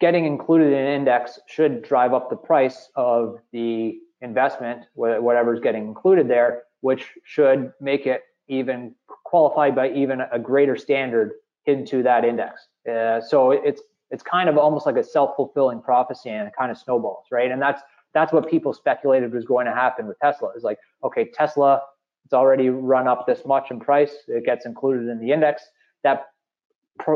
getting 0.00 0.24
included 0.24 0.72
in 0.72 0.78
an 0.78 0.92
index 0.94 1.38
should 1.46 1.82
drive 1.82 2.14
up 2.14 2.30
the 2.30 2.36
price 2.36 2.88
of 2.96 3.38
the 3.52 3.98
investment, 4.22 4.86
whatever's 4.94 5.60
getting 5.60 5.84
included 5.86 6.28
there, 6.28 6.62
which 6.80 7.12
should 7.24 7.72
make 7.80 8.06
it 8.06 8.22
even 8.48 8.94
qualified 9.24 9.74
by 9.74 9.90
even 9.90 10.22
a 10.32 10.38
greater 10.38 10.76
standard 10.76 11.32
into 11.66 12.02
that 12.02 12.24
index. 12.24 12.68
Uh, 12.90 13.20
so 13.20 13.50
it's 13.50 13.82
it's 14.10 14.22
kind 14.22 14.48
of 14.48 14.56
almost 14.56 14.86
like 14.86 14.96
a 14.96 15.02
self-fulfilling 15.02 15.82
prophecy 15.82 16.30
and 16.30 16.46
it 16.46 16.54
kind 16.56 16.70
of 16.70 16.78
snowballs, 16.78 17.26
right? 17.32 17.50
And 17.50 17.60
that's 17.60 17.82
that's 18.14 18.32
what 18.32 18.48
people 18.48 18.72
speculated 18.72 19.32
was 19.32 19.44
going 19.44 19.66
to 19.66 19.72
happen 19.72 20.06
with 20.06 20.18
Tesla. 20.20 20.50
Is 20.56 20.62
like, 20.62 20.78
okay, 21.02 21.30
Tesla, 21.34 21.82
it's 22.26 22.34
already 22.34 22.70
run 22.70 23.06
up 23.06 23.24
this 23.24 23.46
much 23.46 23.70
in 23.70 23.78
price. 23.78 24.10
It 24.26 24.44
gets 24.44 24.66
included 24.66 25.08
in 25.08 25.20
the 25.20 25.30
index. 25.30 25.62
That 26.02 26.26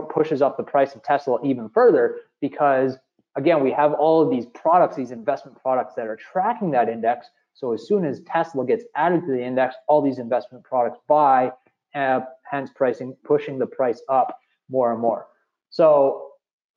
pushes 0.09 0.41
up 0.41 0.57
the 0.57 0.63
price 0.63 0.95
of 0.95 1.03
Tesla 1.03 1.41
even 1.45 1.69
further 1.69 2.19
because 2.41 2.97
again, 3.37 3.61
we 3.61 3.73
have 3.73 3.93
all 3.95 4.23
of 4.23 4.31
these 4.31 4.47
products, 4.47 4.95
these 4.95 5.11
investment 5.11 5.61
products 5.61 5.95
that 5.97 6.07
are 6.07 6.15
tracking 6.15 6.71
that 6.71 6.89
index. 6.89 7.27
So 7.55 7.73
as 7.73 7.89
soon 7.89 8.05
as 8.05 8.21
Tesla 8.21 8.65
gets 8.65 8.85
added 8.95 9.23
to 9.23 9.33
the 9.33 9.43
index, 9.43 9.75
all 9.89 10.01
these 10.01 10.21
investment 10.21 10.63
products 10.63 11.01
buy, 11.09 11.51
uh, 11.97 12.21
hence 12.49 12.71
pricing 12.73 13.17
pushing 13.25 13.59
the 13.59 13.67
price 13.67 14.01
up 14.09 14.39
more 14.69 14.93
and 14.93 15.01
more. 15.01 15.27
So 15.71 16.29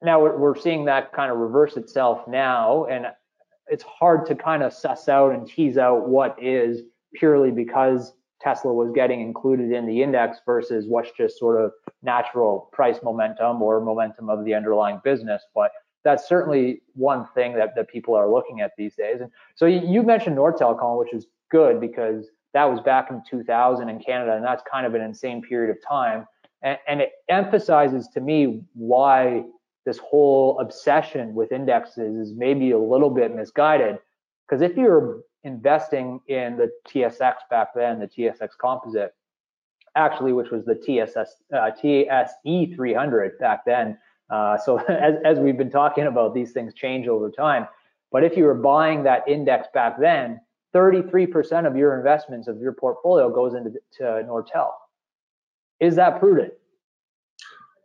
now 0.01 0.19
we're 0.19 0.57
seeing 0.57 0.85
that 0.85 1.13
kind 1.13 1.31
of 1.31 1.37
reverse 1.37 1.77
itself 1.77 2.27
now, 2.27 2.85
and 2.85 3.05
it's 3.67 3.83
hard 3.83 4.25
to 4.25 4.35
kind 4.35 4.63
of 4.63 4.73
suss 4.73 5.07
out 5.07 5.33
and 5.33 5.47
tease 5.47 5.77
out 5.77 6.09
what 6.09 6.35
is 6.41 6.81
purely 7.13 7.51
because 7.51 8.13
Tesla 8.43 8.73
was 8.73 8.91
getting 8.91 9.21
included 9.21 9.71
in 9.71 9.85
the 9.85 10.01
index 10.01 10.39
versus 10.45 10.85
what's 10.87 11.11
just 11.11 11.39
sort 11.39 11.63
of 11.63 11.71
natural 12.01 12.69
price 12.73 12.97
momentum 13.01 13.61
or 13.61 13.79
momentum 13.79 14.29
of 14.29 14.43
the 14.43 14.53
underlying 14.53 14.99
business. 15.03 15.43
But 15.55 15.71
that's 16.03 16.27
certainly 16.27 16.81
one 16.93 17.25
thing 17.33 17.55
that, 17.55 17.75
that 17.75 17.87
people 17.87 18.15
are 18.15 18.29
looking 18.29 18.59
at 18.61 18.71
these 18.77 18.95
days. 18.95 19.21
And 19.21 19.31
so 19.55 19.65
you, 19.65 19.81
you 19.87 20.03
mentioned 20.03 20.37
Nortel, 20.37 20.77
Colin, 20.77 20.99
which 20.99 21.13
is 21.13 21.27
good 21.49 21.79
because 21.79 22.27
that 22.53 22.65
was 22.65 22.81
back 22.81 23.09
in 23.09 23.21
2000 23.29 23.89
in 23.89 23.99
Canada, 23.99 24.35
and 24.35 24.43
that's 24.43 24.63
kind 24.69 24.85
of 24.85 24.93
an 24.93 25.01
insane 25.01 25.41
period 25.41 25.71
of 25.71 25.77
time. 25.87 26.27
And, 26.61 26.77
and 26.87 27.01
it 27.01 27.11
emphasizes 27.29 28.07
to 28.09 28.21
me 28.21 28.63
why 28.73 29.43
this 29.85 29.97
whole 29.97 30.59
obsession 30.59 31.33
with 31.33 31.51
indexes 31.51 32.15
is 32.15 32.33
maybe 32.35 32.71
a 32.71 32.77
little 32.77 33.09
bit 33.09 33.35
misguided. 33.35 33.97
Because 34.47 34.61
if 34.61 34.77
you're 34.77 35.21
investing 35.43 36.19
in 36.27 36.57
the 36.57 36.71
TSX 36.87 37.35
back 37.49 37.69
then, 37.75 37.99
the 37.99 38.07
TSX 38.07 38.49
Composite, 38.59 39.13
actually, 39.95 40.33
which 40.33 40.49
was 40.49 40.65
the 40.65 40.75
TSS 40.75 41.35
uh, 41.55 41.71
TSE 41.71 42.73
300 42.75 43.39
back 43.39 43.65
then. 43.65 43.97
Uh, 44.29 44.57
so 44.57 44.77
as, 44.89 45.15
as 45.23 45.39
we've 45.39 45.57
been 45.57 45.69
talking 45.71 46.07
about, 46.07 46.33
these 46.33 46.51
things 46.51 46.73
change 46.73 47.07
over 47.07 47.29
time. 47.29 47.67
But 48.11 48.23
if 48.23 48.37
you 48.37 48.43
were 48.45 48.53
buying 48.53 49.03
that 49.03 49.27
index 49.27 49.67
back 49.73 49.99
then, 49.99 50.39
33% 50.73 51.67
of 51.67 51.75
your 51.75 51.97
investments 51.97 52.47
of 52.47 52.59
your 52.59 52.73
portfolio 52.73 53.29
goes 53.29 53.53
into 53.53 53.71
to 53.97 54.03
Nortel. 54.03 54.71
Is 55.79 55.95
that 55.95 56.19
prudent? 56.19 56.53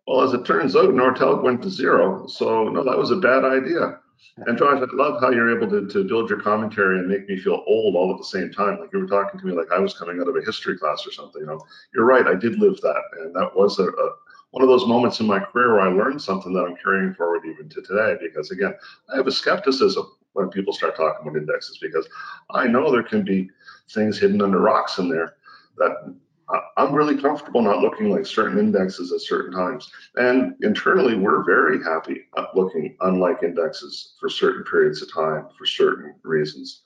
Well, 0.07 0.23
as 0.23 0.33
it 0.33 0.47
turns 0.47 0.75
out, 0.75 0.91
Nortel 0.91 1.43
went 1.43 1.63
to 1.63 1.71
zero. 1.71 2.27
So 2.27 2.69
no, 2.69 2.83
that 2.83 2.97
was 2.97 3.11
a 3.11 3.17
bad 3.17 3.45
idea. 3.45 3.99
And 4.39 4.59
Josh, 4.59 4.83
I 4.83 4.97
love 4.97 5.21
how 5.21 5.31
you're 5.31 5.57
able 5.57 5.69
to, 5.71 5.89
to 5.89 6.05
build 6.05 6.31
your 6.31 6.41
commentary 6.41 6.99
and 6.99 7.09
make 7.09 7.29
me 7.29 7.39
feel 7.39 7.65
old 7.67 7.97
all 7.97 8.13
at 8.13 8.19
the 8.19 8.25
same 8.25 8.53
time. 8.53 8.79
Like 8.79 8.91
you 8.93 9.01
were 9.01 9.07
talking 9.07 9.39
to 9.39 9.47
me 9.47 9.53
like 9.53 9.71
I 9.73 9.79
was 9.79 9.95
coming 9.95 10.21
out 10.21 10.29
of 10.29 10.37
a 10.37 10.45
history 10.45 10.79
class 10.79 11.07
or 11.07 11.13
something. 11.13 11.41
You 11.41 11.47
know, 11.47 11.61
you're 11.95 12.05
right. 12.05 12.27
I 12.27 12.35
did 12.35 12.59
live 12.59 12.81
that, 12.81 13.03
and 13.21 13.35
that 13.35 13.55
was 13.55 13.79
a, 13.79 13.85
a 13.85 14.11
one 14.51 14.63
of 14.63 14.69
those 14.69 14.87
moments 14.87 15.21
in 15.21 15.27
my 15.27 15.41
career 15.41 15.75
where 15.75 15.83
I 15.83 15.89
learned 15.89 16.23
something 16.23 16.53
that 16.55 16.65
I'm 16.65 16.77
carrying 16.77 17.15
forward 17.15 17.43
even 17.47 17.69
to 17.69 17.83
today. 17.83 18.17
Because 18.21 18.51
again, 18.51 18.75
I 19.13 19.17
have 19.17 19.27
a 19.27 19.33
skepticism 19.33 20.07
when 20.33 20.49
people 20.49 20.73
start 20.73 20.97
talking 20.97 21.27
about 21.29 21.39
indexes 21.39 21.79
because 21.79 22.09
I 22.51 22.67
know 22.67 22.91
there 22.91 23.03
can 23.03 23.25
be 23.25 23.51
things 23.91 24.19
hidden 24.19 24.41
under 24.41 24.61
rocks 24.61 24.99
in 24.99 25.09
there 25.09 25.35
that 25.77 26.15
Uh, 26.51 26.61
I'm 26.79 26.95
really 26.95 27.21
comfortable 27.21 27.61
not 27.61 27.81
looking 27.81 28.11
like 28.11 28.25
certain 28.25 28.59
indexes 28.59 29.13
at 29.13 29.21
certain 29.21 29.53
times. 29.53 29.91
And 30.17 30.55
internally, 30.63 31.15
we're 31.15 31.45
very 31.45 31.83
happy 31.85 32.25
looking 32.55 32.97
unlike 33.01 33.43
indexes 33.43 34.15
for 34.19 34.31
certain 34.31 34.65
periods 34.65 35.03
of 35.03 35.13
time 35.13 35.49
for 35.59 35.67
certain 35.67 36.15
reasons. 36.23 36.83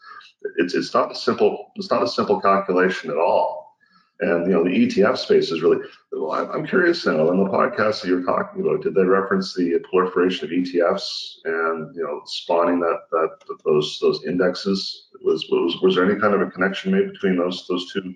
It's 0.56 0.74
it's 0.74 0.92
not 0.92 1.12
a 1.12 1.14
simple 1.14 1.70
it's 1.76 1.90
not 1.90 2.02
a 2.02 2.08
simple 2.08 2.40
calculation 2.40 3.10
at 3.10 3.16
all. 3.16 3.76
And 4.20 4.46
you 4.46 4.52
know 4.52 4.64
the 4.64 4.70
ETF 4.70 5.18
space 5.18 5.50
is 5.50 5.62
really. 5.62 5.78
Well, 6.10 6.32
I'm 6.32 6.66
curious 6.66 7.06
now. 7.06 7.30
In 7.30 7.42
the 7.42 7.50
podcast 7.50 8.02
that 8.02 8.08
you're 8.08 8.24
talking 8.24 8.62
about, 8.62 8.82
did 8.82 8.94
they 8.94 9.04
reference 9.04 9.54
the 9.54 9.78
proliferation 9.90 10.44
of 10.44 10.50
ETFs 10.50 11.36
and 11.44 11.94
you 11.94 12.02
know 12.02 12.22
spawning 12.26 12.80
that 12.80 13.00
that 13.12 13.56
those 13.64 13.98
those 14.00 14.24
indexes? 14.24 15.08
Was 15.24 15.46
was 15.50 15.80
was 15.82 15.94
there 15.94 16.08
any 16.08 16.20
kind 16.20 16.34
of 16.34 16.40
a 16.40 16.50
connection 16.50 16.92
made 16.92 17.12
between 17.12 17.36
those 17.36 17.66
those 17.68 17.92
two 17.92 18.14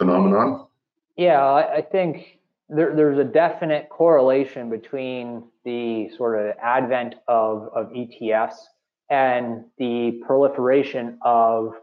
phenomenon? 0.00 0.66
Yeah, 1.16 1.44
I 1.44 1.82
think 1.82 2.38
there, 2.70 2.96
there's 2.96 3.18
a 3.18 3.24
definite 3.24 3.90
correlation 3.90 4.70
between 4.70 5.44
the 5.64 6.08
sort 6.16 6.40
of 6.40 6.56
advent 6.62 7.16
of, 7.28 7.68
of 7.74 7.90
ETFs 7.90 8.54
and 9.10 9.64
the 9.76 10.22
proliferation 10.26 11.18
of 11.22 11.74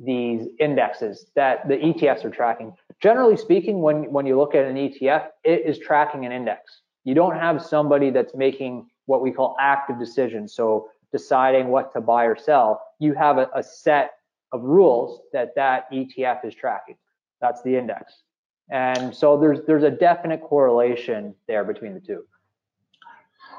these 0.00 0.48
indexes 0.58 1.26
that 1.36 1.68
the 1.68 1.76
ETFs 1.76 2.24
are 2.24 2.30
tracking. 2.30 2.74
Generally 3.00 3.36
speaking, 3.36 3.80
when, 3.80 4.10
when 4.10 4.26
you 4.26 4.36
look 4.36 4.56
at 4.56 4.64
an 4.64 4.74
ETF, 4.74 5.28
it 5.44 5.64
is 5.64 5.78
tracking 5.78 6.26
an 6.26 6.32
index. 6.32 6.80
You 7.04 7.14
don't 7.14 7.36
have 7.36 7.62
somebody 7.62 8.10
that's 8.10 8.34
making 8.34 8.88
what 9.06 9.22
we 9.22 9.30
call 9.30 9.54
active 9.60 10.00
decisions. 10.00 10.54
So 10.54 10.88
deciding 11.12 11.68
what 11.68 11.92
to 11.92 12.00
buy 12.00 12.24
or 12.24 12.36
sell, 12.36 12.82
you 12.98 13.14
have 13.14 13.38
a, 13.38 13.48
a 13.54 13.62
set 13.62 14.12
of 14.52 14.62
rules 14.62 15.20
that 15.32 15.54
that 15.54 15.90
ETF 15.92 16.44
is 16.44 16.54
tracking. 16.54 16.96
That's 17.40 17.62
the 17.62 17.76
index. 17.76 18.22
And 18.70 19.14
so 19.14 19.36
there's 19.36 19.60
there's 19.66 19.82
a 19.82 19.90
definite 19.90 20.42
correlation 20.42 21.34
there 21.48 21.64
between 21.64 21.94
the 21.94 22.00
two. 22.00 22.24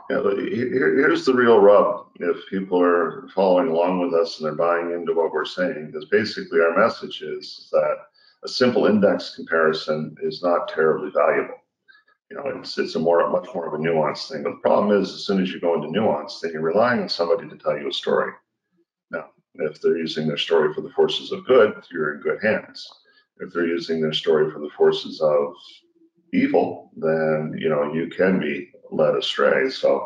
Yeah, 0.10 0.22
here's 0.24 1.26
the 1.26 1.34
real 1.34 1.60
rub. 1.60 2.08
If 2.20 2.38
people 2.50 2.82
are 2.82 3.28
following 3.34 3.70
along 3.70 4.02
with 4.02 4.14
us 4.14 4.40
and 4.40 4.46
they're 4.46 4.56
buying 4.56 4.92
into 4.92 5.14
what 5.14 5.32
we're 5.32 5.46
saying, 5.46 5.88
because 5.88 6.06
basically 6.06 6.60
our 6.60 6.78
message 6.78 7.22
is 7.22 7.70
that 7.72 7.98
a 8.44 8.48
simple 8.48 8.88
index 8.88 9.36
comparison 9.36 10.16
is 10.22 10.42
not 10.42 10.68
terribly 10.68 11.12
valuable. 11.12 11.56
You 12.30 12.38
know, 12.38 12.60
it's 12.60 12.78
it's 12.78 12.96
a 12.96 13.00
more 13.00 13.30
much 13.30 13.48
more 13.54 13.68
of 13.68 13.74
a 13.74 13.84
nuanced 13.84 14.30
thing. 14.30 14.44
But 14.44 14.52
the 14.52 14.62
problem 14.62 14.98
is, 15.02 15.14
as 15.14 15.26
soon 15.26 15.42
as 15.42 15.52
you 15.52 15.60
go 15.60 15.76
into 15.76 15.92
nuance, 15.92 16.40
then 16.40 16.54
you're 16.54 16.62
relying 16.62 17.02
on 17.02 17.10
somebody 17.10 17.50
to 17.50 17.58
tell 17.58 17.78
you 17.78 17.90
a 17.90 17.94
story. 17.94 18.32
Now, 19.12 19.32
if 19.56 19.82
they're 19.82 19.98
using 19.98 20.28
their 20.28 20.38
story 20.38 20.74
for 20.74 20.82
the 20.82 20.92
forces 20.92 21.34
of 21.34 21.46
good, 21.46 21.84
you're 21.92 22.16
in 22.16 22.22
good 22.22 22.42
hands 22.42 22.90
if 23.42 23.52
they're 23.52 23.68
using 23.68 24.02
their 24.02 24.14
story 24.14 24.50
for 24.52 24.60
the 24.60 24.70
forces 24.78 25.20
of 25.20 25.54
evil, 26.34 26.92
then 26.96 27.56
you 27.58 27.70
know 27.70 27.94
you 27.94 28.08
can 28.08 28.40
be 28.40 28.72
led 28.92 29.16
astray. 29.16 29.70
So, 29.70 30.06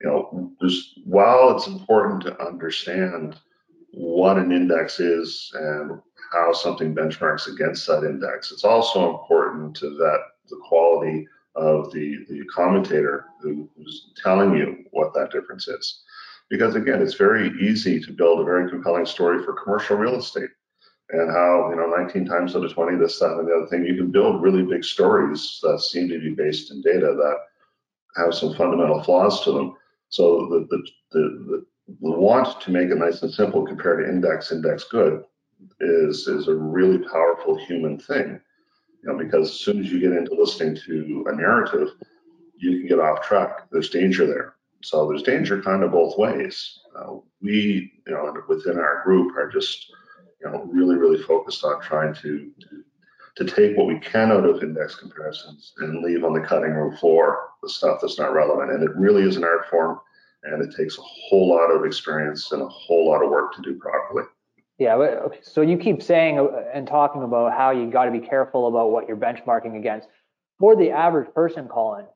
you 0.00 0.08
know, 0.08 0.52
just 0.62 1.00
while 1.04 1.56
it's 1.56 1.66
important 1.66 2.22
to 2.22 2.40
understand 2.44 3.36
what 3.92 4.38
an 4.38 4.52
index 4.52 5.00
is 5.00 5.50
and 5.54 6.00
how 6.32 6.52
something 6.52 6.94
benchmarks 6.94 7.52
against 7.52 7.86
that 7.86 8.04
index, 8.04 8.50
it's 8.50 8.64
also 8.64 9.18
important 9.18 9.76
to 9.76 9.96
vet 9.98 10.20
the 10.48 10.60
quality 10.68 11.26
of 11.54 11.92
the, 11.92 12.24
the 12.28 12.44
commentator 12.52 13.26
who, 13.40 13.68
who's 13.76 14.10
telling 14.20 14.56
you 14.56 14.84
what 14.90 15.14
that 15.14 15.30
difference 15.30 15.68
is. 15.68 16.02
Because 16.50 16.74
again, 16.74 17.00
it's 17.00 17.14
very 17.14 17.52
easy 17.60 18.00
to 18.00 18.12
build 18.12 18.40
a 18.40 18.44
very 18.44 18.68
compelling 18.68 19.06
story 19.06 19.44
for 19.44 19.52
commercial 19.52 19.96
real 19.96 20.16
estate 20.16 20.50
and 21.10 21.30
how 21.30 21.68
you 21.70 21.76
know 21.76 21.86
19 21.86 22.24
times 22.24 22.56
out 22.56 22.64
of 22.64 22.72
20 22.72 22.96
this 22.96 23.18
that 23.18 23.32
and 23.32 23.46
the 23.46 23.54
other 23.54 23.66
thing 23.66 23.84
you 23.84 23.96
can 23.96 24.10
build 24.10 24.42
really 24.42 24.62
big 24.62 24.82
stories 24.82 25.58
that 25.62 25.80
seem 25.80 26.08
to 26.08 26.18
be 26.18 26.30
based 26.30 26.70
in 26.70 26.80
data 26.80 27.14
that 27.14 27.36
have 28.16 28.34
some 28.34 28.54
fundamental 28.54 29.02
flaws 29.02 29.42
to 29.44 29.52
them. 29.52 29.76
So 30.08 30.46
the 30.48 30.66
the 30.70 30.88
the, 31.12 31.20
the, 31.20 31.66
the 32.00 32.10
want 32.10 32.60
to 32.60 32.70
make 32.70 32.90
it 32.90 32.96
nice 32.96 33.22
and 33.22 33.32
simple 33.32 33.66
compared 33.66 34.04
to 34.04 34.10
index 34.10 34.50
index 34.50 34.84
good 34.84 35.24
is 35.80 36.26
is 36.26 36.48
a 36.48 36.54
really 36.54 36.98
powerful 36.98 37.56
human 37.66 37.98
thing. 37.98 38.40
You 39.02 39.12
know 39.12 39.18
because 39.18 39.50
as 39.50 39.60
soon 39.60 39.80
as 39.80 39.92
you 39.92 40.00
get 40.00 40.12
into 40.12 40.34
listening 40.34 40.76
to 40.86 41.26
a 41.28 41.36
narrative 41.36 41.88
you 42.56 42.78
can 42.78 42.88
get 42.88 43.00
off 43.00 43.22
track. 43.22 43.68
There's 43.70 43.90
danger 43.90 44.26
there. 44.26 44.54
So 44.82 45.08
there's 45.08 45.22
danger 45.22 45.60
kind 45.60 45.82
of 45.82 45.92
both 45.92 46.16
ways. 46.18 46.78
Uh, 46.96 47.16
we 47.42 47.92
you 48.06 48.12
know 48.12 48.34
within 48.48 48.78
our 48.78 49.02
group 49.04 49.36
are 49.36 49.50
just 49.50 49.92
you 50.44 50.50
know, 50.50 50.64
really, 50.64 50.96
really 50.96 51.22
focused 51.22 51.64
on 51.64 51.80
trying 51.80 52.14
to, 52.14 52.50
to, 53.36 53.44
take 53.44 53.76
what 53.76 53.86
we 53.86 53.98
can 53.98 54.30
out 54.30 54.44
of 54.44 54.62
index 54.62 54.94
comparisons 54.94 55.72
and 55.78 56.02
leave 56.02 56.24
on 56.24 56.32
the 56.34 56.40
cutting 56.40 56.72
room 56.72 56.96
floor 56.96 57.50
the 57.62 57.68
stuff 57.68 57.98
that's 58.00 58.18
not 58.18 58.32
relevant. 58.32 58.70
And 58.70 58.82
it 58.82 58.94
really 58.96 59.22
is 59.22 59.36
an 59.36 59.44
art 59.44 59.68
form, 59.70 60.00
and 60.44 60.62
it 60.62 60.76
takes 60.76 60.98
a 60.98 61.02
whole 61.02 61.48
lot 61.48 61.70
of 61.70 61.84
experience 61.84 62.52
and 62.52 62.62
a 62.62 62.68
whole 62.68 63.08
lot 63.08 63.24
of 63.24 63.30
work 63.30 63.54
to 63.54 63.62
do 63.62 63.74
properly. 63.74 64.24
Yeah, 64.78 64.94
okay. 64.96 65.38
so 65.42 65.60
you 65.60 65.78
keep 65.78 66.02
saying 66.02 66.38
uh, 66.38 66.48
and 66.72 66.86
talking 66.86 67.22
about 67.22 67.56
how 67.56 67.70
you 67.70 67.90
got 67.90 68.06
to 68.06 68.10
be 68.10 68.20
careful 68.20 68.66
about 68.66 68.90
what 68.90 69.06
you're 69.06 69.16
benchmarking 69.16 69.76
against. 69.76 70.08
For 70.58 70.76
the 70.76 70.90
average 70.90 71.32
person, 71.32 71.68
Colin, 71.68 72.06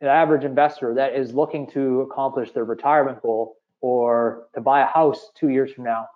the 0.00 0.08
average 0.08 0.44
investor 0.44 0.94
that 0.94 1.14
is 1.14 1.34
looking 1.34 1.66
to 1.72 2.02
accomplish 2.02 2.52
their 2.52 2.64
retirement 2.64 3.22
goal 3.22 3.56
or 3.80 4.48
to 4.54 4.60
buy 4.60 4.80
a 4.80 4.86
house 4.86 5.30
two 5.34 5.50
years 5.50 5.72
from 5.72 5.84
now, 5.84 6.06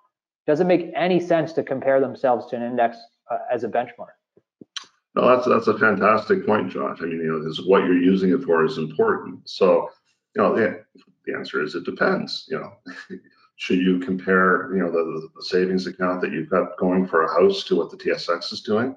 doesn't 0.51 0.67
make 0.67 0.91
any 0.97 1.21
sense 1.21 1.53
to 1.53 1.63
compare 1.63 2.01
themselves 2.01 2.45
to 2.47 2.57
an 2.57 2.61
index 2.61 2.97
uh, 3.31 3.37
as 3.49 3.63
a 3.63 3.69
benchmark. 3.69 4.13
No, 5.15 5.25
that's 5.25 5.47
that's 5.47 5.67
a 5.67 5.79
fantastic 5.79 6.45
point, 6.45 6.69
Josh. 6.69 6.97
I 7.01 7.05
mean, 7.05 7.19
you 7.19 7.31
know, 7.31 7.41
this 7.41 7.61
what 7.65 7.85
you're 7.85 8.01
using 8.01 8.31
it 8.31 8.43
for 8.43 8.65
is 8.65 8.77
important. 8.77 9.47
So, 9.47 9.89
you 10.35 10.41
know, 10.41 10.53
the, 10.53 10.83
the 11.25 11.33
answer 11.33 11.63
is 11.63 11.73
it 11.73 11.85
depends. 11.85 12.47
You 12.49 12.59
know, 12.59 12.73
should 13.55 13.79
you 13.79 13.99
compare, 13.99 14.75
you 14.75 14.83
know, 14.83 14.91
the, 14.91 15.29
the 15.35 15.43
savings 15.43 15.87
account 15.87 16.19
that 16.19 16.33
you've 16.33 16.49
got 16.49 16.77
going 16.77 17.07
for 17.07 17.23
a 17.23 17.33
house 17.33 17.63
to 17.65 17.77
what 17.77 17.89
the 17.89 17.97
TSX 17.97 18.51
is 18.51 18.61
doing? 18.61 18.93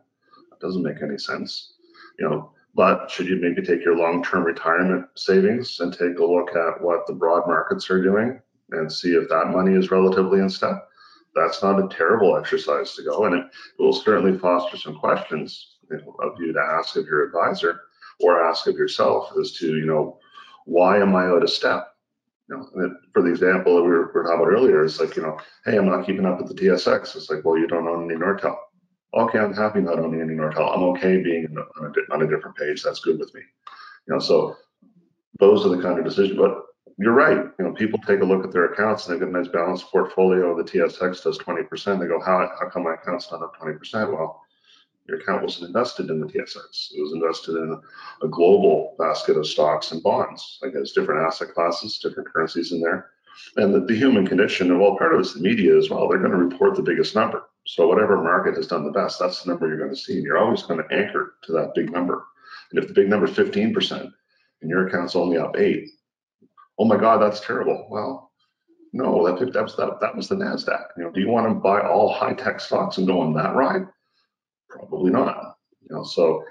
That 0.50 0.58
doesn't 0.58 0.82
make 0.82 1.02
any 1.02 1.18
sense. 1.18 1.75
You 2.18 2.28
know, 2.28 2.50
but 2.75 3.08
should 3.08 3.28
you 3.28 3.37
maybe 3.37 3.62
take 3.62 3.84
your 3.84 3.96
long-term 3.96 4.42
retirement 4.42 5.06
savings 5.14 5.78
and 5.78 5.92
take 5.92 6.18
a 6.18 6.25
look 6.25 6.56
at 6.56 6.82
what 6.82 7.06
the 7.06 7.12
broad 7.12 7.46
markets 7.46 7.88
are 7.90 8.02
doing 8.02 8.40
and 8.73 8.92
see 8.92 9.12
if 9.14 9.28
that 9.28 9.52
money 9.52 9.75
is 9.75 9.92
relatively 9.92 10.40
in 10.40 10.50
step? 10.50 10.88
That's 11.35 11.62
not 11.62 11.83
a 11.83 11.95
terrible 11.95 12.37
exercise 12.37 12.95
to 12.95 13.03
go, 13.03 13.25
and 13.25 13.35
it 13.35 13.45
will 13.79 13.93
certainly 13.93 14.38
foster 14.38 14.76
some 14.76 14.99
questions 14.99 15.79
you 15.91 15.99
know, 15.99 16.17
of 16.23 16.38
you 16.38 16.53
to 16.53 16.61
ask 16.61 16.97
of 16.97 17.07
your 17.07 17.25
advisor 17.25 17.81
or 18.21 18.43
ask 18.43 18.67
of 18.67 18.76
yourself 18.76 19.33
as 19.41 19.53
to, 19.53 19.76
you 19.76 19.87
know, 19.87 20.19
why 20.67 20.99
am 20.99 21.14
I 21.14 21.25
out 21.26 21.43
of 21.43 21.50
step? 21.50 21.88
You 22.49 22.57
know, 22.57 22.95
for 23.12 23.23
the 23.23 23.31
example 23.31 23.76
that 23.76 23.83
we 23.83 23.88
were, 23.88 24.07
we 24.07 24.12
were 24.12 24.25
talking 24.25 24.41
about 24.41 24.53
earlier, 24.53 24.85
it's 24.85 25.00
like, 25.00 25.17
you 25.17 25.23
know, 25.23 25.38
hey, 25.64 25.76
I'm 25.76 25.87
not 25.87 26.07
keeping 26.07 26.26
up 26.26 26.38
with 26.38 26.49
the 26.49 26.55
TSX. 26.55 27.17
It's 27.17 27.31
like, 27.31 27.45
well, 27.45 27.59
you 27.59 27.67
don't 27.67 27.88
own 27.88 28.11
any 28.11 28.21
Nortel. 28.21 28.57
Okay, 29.14 29.38
I'm 29.38 29.55
happy 29.55 29.81
not 29.81 29.99
owning 29.99 30.21
any 30.21 30.35
Nortel. 30.35 30.75
I'm 30.75 30.83
okay 30.85 31.23
being 31.23 31.47
on 31.57 31.87
a, 31.87 32.14
on 32.14 32.23
a 32.23 32.29
different 32.29 32.57
page. 32.57 32.83
That's 32.83 33.00
good 33.00 33.19
with 33.19 33.33
me. 33.35 33.41
You 34.07 34.14
know, 34.14 34.21
so 34.21 34.57
those 35.41 35.64
are 35.64 35.71
the 35.71 35.83
kind 35.83 35.99
of 35.99 36.05
decisions. 36.05 36.38
But 36.38 36.62
you're 36.98 37.12
right. 37.12 37.44
You 37.58 37.64
know, 37.64 37.72
people 37.72 37.98
take 37.98 38.20
a 38.20 38.24
look 38.24 38.44
at 38.44 38.52
their 38.52 38.66
accounts 38.66 39.06
and 39.06 39.14
they've 39.14 39.20
got 39.20 39.34
a 39.34 39.42
nice 39.42 39.50
balanced 39.50 39.90
portfolio. 39.90 40.56
The 40.56 40.62
TSX 40.62 41.22
does 41.22 41.38
20%. 41.38 42.00
They 42.00 42.06
go, 42.06 42.20
how, 42.20 42.50
how 42.60 42.68
come 42.68 42.84
my 42.84 42.94
account's 42.94 43.30
not 43.32 43.42
up 43.42 43.56
20%? 43.60 44.12
Well, 44.12 44.42
your 45.06 45.18
account 45.18 45.42
wasn't 45.42 45.66
invested 45.66 46.08
in 46.08 46.20
the 46.20 46.26
TSX. 46.26 46.92
It 46.94 47.02
was 47.02 47.12
invested 47.12 47.56
in 47.56 47.80
a 48.22 48.28
global 48.28 48.94
basket 48.98 49.36
of 49.36 49.46
stocks 49.46 49.92
and 49.92 50.02
bonds. 50.02 50.58
Like 50.62 50.72
there's 50.72 50.92
different 50.92 51.26
asset 51.26 51.52
classes, 51.52 51.98
different 51.98 52.28
currencies 52.28 52.72
in 52.72 52.80
there. 52.80 53.10
And 53.56 53.74
the, 53.74 53.80
the 53.80 53.96
human 53.96 54.26
condition, 54.26 54.70
and 54.70 54.80
well, 54.80 54.96
part 54.96 55.14
of 55.14 55.20
it's 55.20 55.34
the 55.34 55.40
media 55.40 55.76
as 55.76 55.90
well. 55.90 56.08
They're 56.08 56.18
going 56.18 56.30
to 56.30 56.36
report 56.36 56.76
the 56.76 56.82
biggest 56.82 57.14
number. 57.14 57.42
So 57.66 57.88
whatever 57.88 58.22
market 58.22 58.56
has 58.56 58.66
done 58.66 58.84
the 58.84 58.92
best, 58.92 59.18
that's 59.18 59.42
the 59.42 59.50
number 59.50 59.66
you're 59.66 59.78
going 59.78 59.90
to 59.90 59.96
see. 59.96 60.14
And 60.14 60.22
you're 60.22 60.38
always 60.38 60.62
going 60.62 60.82
to 60.82 60.94
anchor 60.94 61.34
to 61.42 61.52
that 61.52 61.74
big 61.74 61.92
number. 61.92 62.24
And 62.70 62.78
if 62.78 62.88
the 62.88 62.94
big 62.94 63.08
number 63.08 63.26
is 63.26 63.36
15% 63.36 64.12
and 64.62 64.70
your 64.70 64.86
account's 64.86 65.16
only 65.16 65.36
up 65.36 65.58
eight, 65.58 65.90
oh 66.78 66.85
my 66.85 66.97
God, 66.97 67.19
that's 67.19 67.40
terrible. 67.40 67.87
Well, 67.90 68.33
no, 68.93 69.26
that, 69.26 69.52
that 69.52 69.62
was 69.62 69.76
that, 69.76 70.00
that 70.00 70.16
was 70.16 70.28
the 70.28 70.37
Nasdaq. 70.37 70.87
You 70.97 71.04
know, 71.04 71.11
do 71.11 71.21
you 71.21 71.28
want 71.28 71.49
to 71.49 71.54
buy 71.54 71.81
all 71.81 72.12
high 72.12 72.35
tech 72.35 72.61
stocks 72.61 72.99
and 72.99 73.07
go 73.07 73.21
on 73.21 73.35
that 73.35 73.54
ride? 73.54 73.87
Probably 74.69 75.11
not. 75.11 75.57
You 75.83 75.97
know, 75.97 76.04
so 76.04 76.45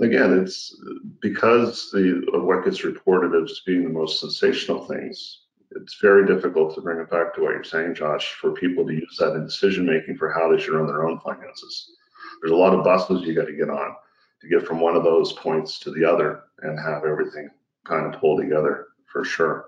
again, 0.00 0.38
it's 0.38 0.76
because 1.20 1.90
the 1.90 2.22
what 2.32 2.64
gets 2.64 2.84
reported 2.84 3.34
as 3.42 3.60
being 3.66 3.84
the 3.84 3.90
most 3.90 4.20
sensational 4.20 4.86
things. 4.86 5.40
It's 5.76 5.98
very 6.00 6.26
difficult 6.26 6.74
to 6.74 6.80
bring 6.80 6.98
it 6.98 7.10
back 7.10 7.32
to 7.34 7.42
what 7.42 7.50
you're 7.50 7.62
saying, 7.62 7.94
Josh, 7.94 8.32
for 8.40 8.50
people 8.52 8.84
to 8.86 8.92
use 8.92 9.16
that 9.20 9.36
in 9.36 9.44
decision 9.44 9.86
making 9.86 10.16
for 10.16 10.32
how 10.32 10.50
they 10.50 10.60
should 10.60 10.74
run 10.74 10.88
their 10.88 11.06
own 11.06 11.20
finances. 11.20 11.92
There's 12.40 12.50
a 12.50 12.56
lot 12.56 12.74
of 12.74 12.82
buses 12.82 13.22
you 13.22 13.34
got 13.34 13.46
to 13.46 13.52
get 13.52 13.70
on 13.70 13.94
to 14.40 14.48
get 14.48 14.66
from 14.66 14.80
one 14.80 14.96
of 14.96 15.04
those 15.04 15.32
points 15.34 15.78
to 15.80 15.92
the 15.92 16.04
other 16.04 16.44
and 16.62 16.78
have 16.80 17.04
everything 17.04 17.50
kind 17.84 18.12
of 18.12 18.20
pull 18.20 18.36
together 18.36 18.88
for 19.10 19.24
sure. 19.24 19.66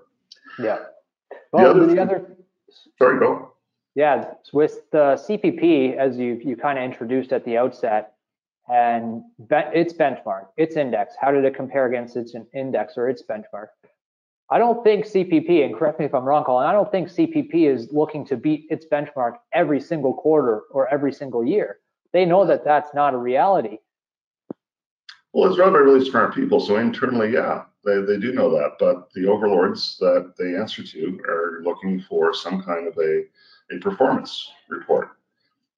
Yeah. 0.59 0.79
Well, 1.51 1.73
the 1.73 1.83
other, 1.83 1.93
the 1.93 2.01
other 2.01 2.37
sorry, 2.97 3.19
go. 3.19 3.53
Yeah, 3.95 4.33
with 4.51 4.89
the 4.91 5.21
CPP, 5.27 5.97
as 5.97 6.17
you 6.17 6.39
you 6.43 6.55
kind 6.55 6.79
of 6.79 6.83
introduced 6.83 7.31
at 7.31 7.45
the 7.45 7.57
outset, 7.57 8.13
and 8.67 9.23
its 9.49 9.93
benchmark, 9.93 10.47
its 10.57 10.75
index. 10.75 11.15
How 11.19 11.31
did 11.31 11.45
it 11.45 11.55
compare 11.55 11.85
against 11.85 12.15
its 12.15 12.35
index 12.53 12.93
or 12.97 13.09
its 13.09 13.21
benchmark? 13.21 13.67
I 14.49 14.57
don't 14.57 14.83
think 14.83 15.05
CPP, 15.05 15.65
and 15.65 15.75
correct 15.75 15.99
me 15.99 16.05
if 16.05 16.13
I'm 16.13 16.25
wrong, 16.25 16.43
Colin. 16.43 16.67
I 16.67 16.73
don't 16.73 16.91
think 16.91 17.09
CPP 17.09 17.67
is 17.71 17.91
looking 17.91 18.25
to 18.27 18.37
beat 18.37 18.67
its 18.69 18.85
benchmark 18.85 19.37
every 19.53 19.79
single 19.79 20.13
quarter 20.13 20.63
or 20.71 20.87
every 20.89 21.13
single 21.13 21.45
year. 21.45 21.79
They 22.11 22.25
know 22.25 22.45
that 22.45 22.63
that's 22.63 22.93
not 22.93 23.13
a 23.13 23.17
reality. 23.17 23.79
Well, 25.33 25.49
it's 25.49 25.57
run 25.57 25.73
by 25.73 25.79
really 25.79 26.07
smart 26.07 26.35
people, 26.35 26.59
so 26.59 26.77
internally, 26.77 27.33
yeah, 27.33 27.63
they, 27.85 28.01
they 28.01 28.17
do 28.17 28.33
know 28.33 28.49
that. 28.51 28.73
But 28.79 29.11
the 29.13 29.27
overlords 29.27 29.97
that 29.99 30.33
they 30.37 30.55
answer 30.55 30.83
to 30.83 31.19
are 31.27 31.61
looking 31.63 32.01
for 32.01 32.33
some 32.33 32.63
kind 32.63 32.87
of 32.87 32.97
a 32.97 33.23
a 33.71 33.79
performance 33.79 34.51
report. 34.69 35.09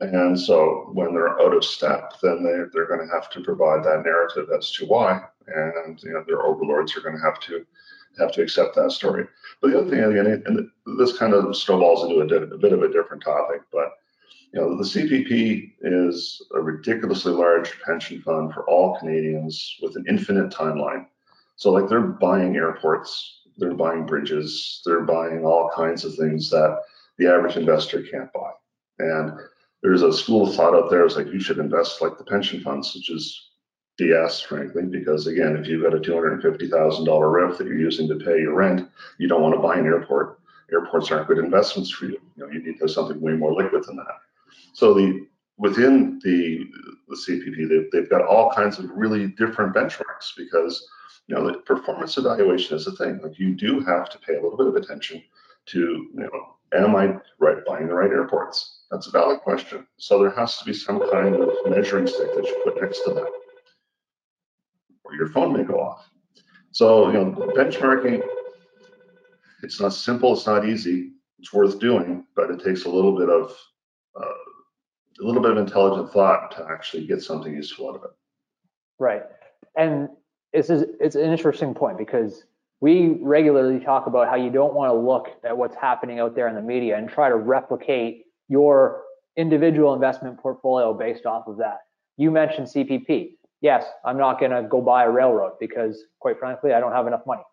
And 0.02 0.38
so 0.40 0.90
when 0.94 1.14
they're 1.14 1.40
out 1.40 1.56
of 1.56 1.64
step, 1.64 2.14
then 2.22 2.44
they, 2.44 2.52
they're 2.74 2.88
going 2.88 3.08
to 3.08 3.14
have 3.14 3.30
to 3.32 3.42
provide 3.42 3.84
that 3.84 4.04
narrative 4.04 4.50
as 4.56 4.72
to 4.74 4.86
why. 4.86 5.22
And 5.48 6.02
you 6.04 6.14
know, 6.14 6.24
their 6.28 6.42
overlords 6.42 6.98
are 6.98 7.02
going 7.02 7.16
to 7.16 7.22
have 7.22 7.40
to 7.42 7.66
have 8.20 8.32
to 8.34 8.42
accept 8.42 8.76
that 8.76 8.92
story. 8.92 9.26
But 9.62 9.72
the 9.72 9.80
other 9.80 9.90
thing, 9.90 10.04
again, 10.04 10.44
and 10.46 10.70
this 10.98 11.18
kind 11.18 11.34
of 11.34 11.56
snowballs 11.56 12.04
into 12.04 12.22
a, 12.22 12.42
a 12.44 12.58
bit 12.58 12.74
of 12.74 12.82
a 12.82 12.92
different 12.92 13.24
topic, 13.24 13.62
but 13.72 13.92
you 14.54 14.62
know, 14.62 14.78
the 14.78 14.84
CPP 14.84 15.74
is 15.82 16.42
a 16.54 16.62
ridiculously 16.62 17.34
large 17.34 17.74
pension 17.82 18.22
fund 18.22 18.54
for 18.54 18.64
all 18.70 18.98
Canadians 18.98 19.78
with 19.82 19.98
an 19.98 20.06
infinite 20.08 20.50
timeline. 20.50 21.08
So 21.56 21.72
like 21.72 21.88
they're 21.90 22.02
buying 22.02 22.56
airports, 22.56 23.42
they're 23.58 23.74
buying 23.74 24.06
bridges, 24.06 24.82
they're 24.86 25.02
buying 25.02 25.46
all 25.46 25.72
kinds 25.76 26.04
of 26.04 26.16
things 26.16 26.50
that 26.50 26.82
the 27.18 27.28
average 27.28 27.56
investor 27.56 28.04
can't 28.04 28.32
buy. 28.34 28.52
And 29.00 29.32
there's 29.82 30.02
a 30.02 30.12
school 30.12 30.48
of 30.48 30.56
thought 30.56 30.76
out 30.76 30.90
there 30.90 31.06
is 31.06 31.16
like 31.16 31.28
you 31.28 31.40
should 31.40 31.60
invest 31.60 32.02
like 32.02 32.18
the 32.18 32.24
pension 32.24 32.62
funds, 32.62 32.94
which 32.94 33.10
is 33.10 33.52
BS, 34.00 34.44
frankly, 34.44 34.84
because 34.84 35.28
again, 35.28 35.56
if 35.56 35.68
you've 35.68 35.84
got 35.84 35.94
a 35.94 36.00
$250,000 36.00 36.70
RRIF 37.08 37.58
that 37.58 37.68
you're 37.68 37.78
using 37.78 38.08
to 38.10 38.16
pay 38.16 38.42
your 38.42 38.56
rent, 38.56 38.90
you 39.20 39.28
don't 39.28 39.42
want 39.42 39.56
to 39.56 39.62
buy 39.62 39.78
an 39.78 39.86
airport. 39.86 40.40
Airports 40.72 41.12
aren't 41.12 41.28
good 41.28 41.38
investments 41.38 41.92
for 41.92 42.06
you. 42.06 42.20
You 42.36 42.44
know, 42.44 42.52
you 42.52 42.64
need 42.64 42.74
to 42.80 42.86
have 42.86 42.92
something 42.92 43.22
way 43.22 43.34
more 43.34 43.54
liquid 43.54 43.86
than 43.86 43.96
that. 43.98 44.20
So 44.74 44.94
the 44.94 45.28
within 45.58 46.20
the 46.24 46.66
the 47.08 47.16
CPP, 47.16 47.70
they've, 47.70 47.92
they've 47.92 48.10
got 48.10 48.26
all 48.26 48.52
kinds 48.52 48.80
of 48.80 48.90
really 48.90 49.28
different 49.28 49.76
benchmarks 49.76 50.36
because 50.36 50.86
you 51.28 51.36
know 51.36 51.48
the 51.48 51.60
performance 51.60 52.18
evaluation 52.18 52.76
is 52.76 52.88
a 52.88 52.92
thing. 52.92 53.20
Like 53.22 53.40
you 53.40 53.56
do 53.56 53.80
have 53.82 54.10
to 54.12 54.20
pay 54.20 54.36
a 54.36 54.42
little 54.42 54.58
bit 54.58 54.68
of 54.68 54.76
attention 54.76 55.24
to 55.68 55.80
you 55.80 56.10
know 56.14 56.56
Am 56.74 56.96
I 56.96 57.16
right 57.40 57.64
buying 57.66 57.88
the 57.88 57.94
right 57.94 58.10
airports? 58.10 58.84
That's 58.92 59.08
a 59.08 59.12
valid 59.12 59.42
question. 59.42 59.86
So 59.98 60.20
there 60.20 60.32
has 60.32 60.58
to 60.58 60.66
be 60.66 60.74
some 60.74 61.00
kind 61.12 61.36
of 61.36 61.50
measuring 61.68 62.08
stick 62.08 62.34
that 62.36 62.44
you 62.44 62.62
put 62.64 62.82
next 62.82 63.04
to 63.04 63.14
that, 63.14 63.32
or 65.04 65.16
your 65.16 65.30
phone 65.30 65.54
may 65.54 65.64
go 65.64 65.80
off. 65.80 66.10
So 66.72 67.08
you 67.08 67.14
know, 67.14 67.32
benchmarking. 67.56 68.24
It's 69.64 69.80
not 69.80 69.94
simple. 69.94 70.34
It's 70.34 70.46
not 70.46 70.68
easy. 70.68 71.14
It's 71.40 71.54
worth 71.54 71.80
doing, 71.80 72.26
but 72.36 72.52
it 72.52 72.64
takes 72.64 72.86
a 72.86 72.90
little 72.90 73.18
bit 73.18 73.30
of 73.30 73.56
uh, 74.20 75.22
a 75.22 75.24
little 75.24 75.42
bit 75.42 75.52
of 75.52 75.58
intelligent 75.58 76.12
thought 76.12 76.52
to 76.52 76.68
actually 76.70 77.08
get 77.08 77.22
something 77.22 77.54
useful 77.54 77.90
out 77.90 77.96
of 77.96 78.04
it. 78.04 78.12
Right, 79.00 79.24
and 79.78 80.10
this 80.56 80.70
is 80.70 80.86
it's 81.00 81.16
an 81.16 81.30
interesting 81.30 81.74
point 81.74 81.98
because 81.98 82.46
we 82.82 83.18
regularly 83.22 83.84
talk 83.84 84.08
about 84.08 84.28
how 84.28 84.36
you 84.36 84.50
don't 84.50 84.74
want 84.74 84.92
to 84.92 84.98
look 84.98 85.28
at 85.44 85.58
what's 85.58 85.76
happening 85.76 86.20
out 86.20 86.36
there 86.36 86.48
in 86.48 86.56
the 86.56 86.62
media 86.62 86.98
and 86.98 87.10
try 87.10 87.30
to 87.30 87.36
replicate 87.36 88.26
your 88.48 89.02
individual 89.38 89.94
investment 89.94 90.38
portfolio 90.40 90.94
based 90.94 91.26
off 91.26 91.48
of 91.48 91.58
that. 91.58 91.80
You 92.18 92.32
mentioned 92.32 92.68
CPP. 92.68 93.32
Yes, 93.62 93.86
I'm 94.04 94.18
not 94.18 94.40
going 94.40 94.52
to 94.52 94.64
go 94.64 94.82
buy 94.82 95.06
a 95.06 95.10
railroad 95.10 95.54
because, 95.60 96.04
quite 96.20 96.38
frankly, 96.40 96.74
I 96.74 96.80
don't 96.80 96.92
have 96.92 97.08
enough 97.08 97.26
money. 97.26 97.44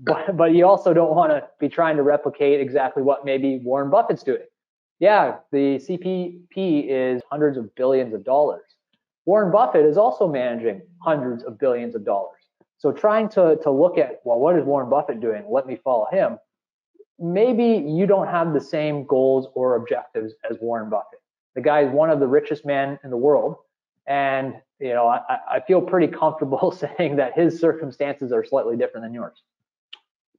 But, 0.00 0.36
but 0.36 0.54
you 0.54 0.66
also 0.66 0.92
don't 0.92 1.14
want 1.14 1.30
to 1.30 1.48
be 1.58 1.70
trying 1.70 1.96
to 1.96 2.02
replicate 2.02 2.60
exactly 2.60 3.02
what 3.02 3.24
maybe 3.24 3.58
Warren 3.64 3.88
Buffett's 3.88 4.22
doing. 4.22 4.42
Yeah, 5.00 5.36
the 5.50 5.76
CPP 5.76 6.86
is 6.90 7.22
hundreds 7.30 7.56
of 7.56 7.74
billions 7.74 8.12
of 8.12 8.22
dollars. 8.22 8.64
Warren 9.28 9.52
Buffett 9.52 9.84
is 9.84 9.98
also 9.98 10.26
managing 10.26 10.80
hundreds 11.02 11.44
of 11.44 11.58
billions 11.58 11.94
of 11.94 12.02
dollars. 12.02 12.40
So 12.78 12.90
trying 12.90 13.28
to, 13.30 13.58
to 13.62 13.70
look 13.70 13.98
at, 13.98 14.22
well, 14.24 14.38
what 14.38 14.56
is 14.56 14.64
Warren 14.64 14.88
Buffett 14.88 15.20
doing? 15.20 15.44
Let 15.50 15.66
me 15.66 15.78
follow 15.84 16.06
him. 16.10 16.38
Maybe 17.18 17.86
you 17.86 18.06
don't 18.06 18.28
have 18.28 18.54
the 18.54 18.60
same 18.62 19.04
goals 19.04 19.48
or 19.52 19.76
objectives 19.76 20.32
as 20.50 20.56
Warren 20.62 20.88
Buffett. 20.88 21.20
The 21.54 21.60
guy 21.60 21.82
is 21.82 21.92
one 21.92 22.08
of 22.08 22.20
the 22.20 22.26
richest 22.26 22.64
men 22.64 22.98
in 23.04 23.10
the 23.10 23.18
world. 23.18 23.56
And, 24.06 24.54
you 24.80 24.94
know, 24.94 25.06
I, 25.06 25.20
I 25.50 25.60
feel 25.60 25.82
pretty 25.82 26.08
comfortable 26.08 26.70
saying 26.96 27.16
that 27.16 27.34
his 27.34 27.60
circumstances 27.60 28.32
are 28.32 28.46
slightly 28.46 28.78
different 28.78 29.04
than 29.04 29.12
yours. 29.12 29.42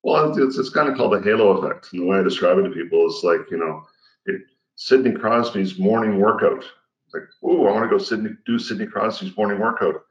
Well, 0.01 0.35
it's, 0.35 0.57
it's 0.57 0.71
kind 0.71 0.89
of 0.89 0.97
called 0.97 1.13
the 1.13 1.21
halo 1.21 1.49
effect. 1.57 1.89
And 1.93 2.01
the 2.01 2.05
way 2.07 2.17
I 2.17 2.23
describe 2.23 2.57
it 2.57 2.63
to 2.63 2.71
people 2.71 3.05
is 3.07 3.23
like, 3.23 3.41
you 3.51 3.57
know, 3.57 3.85
it, 4.25 4.41
Sidney 4.77 5.11
Crosby's 5.11 5.77
morning 5.77 6.17
workout. 6.17 6.65
Like, 7.13 7.23
oh, 7.43 7.67
I 7.67 7.71
want 7.71 7.89
to 7.89 7.97
go 7.97 8.01
Sidney, 8.01 8.31
do 8.45 8.59
Sidney 8.59 8.85
Crosby's 8.85 9.35
morning 9.35 9.59
workout 9.59 10.03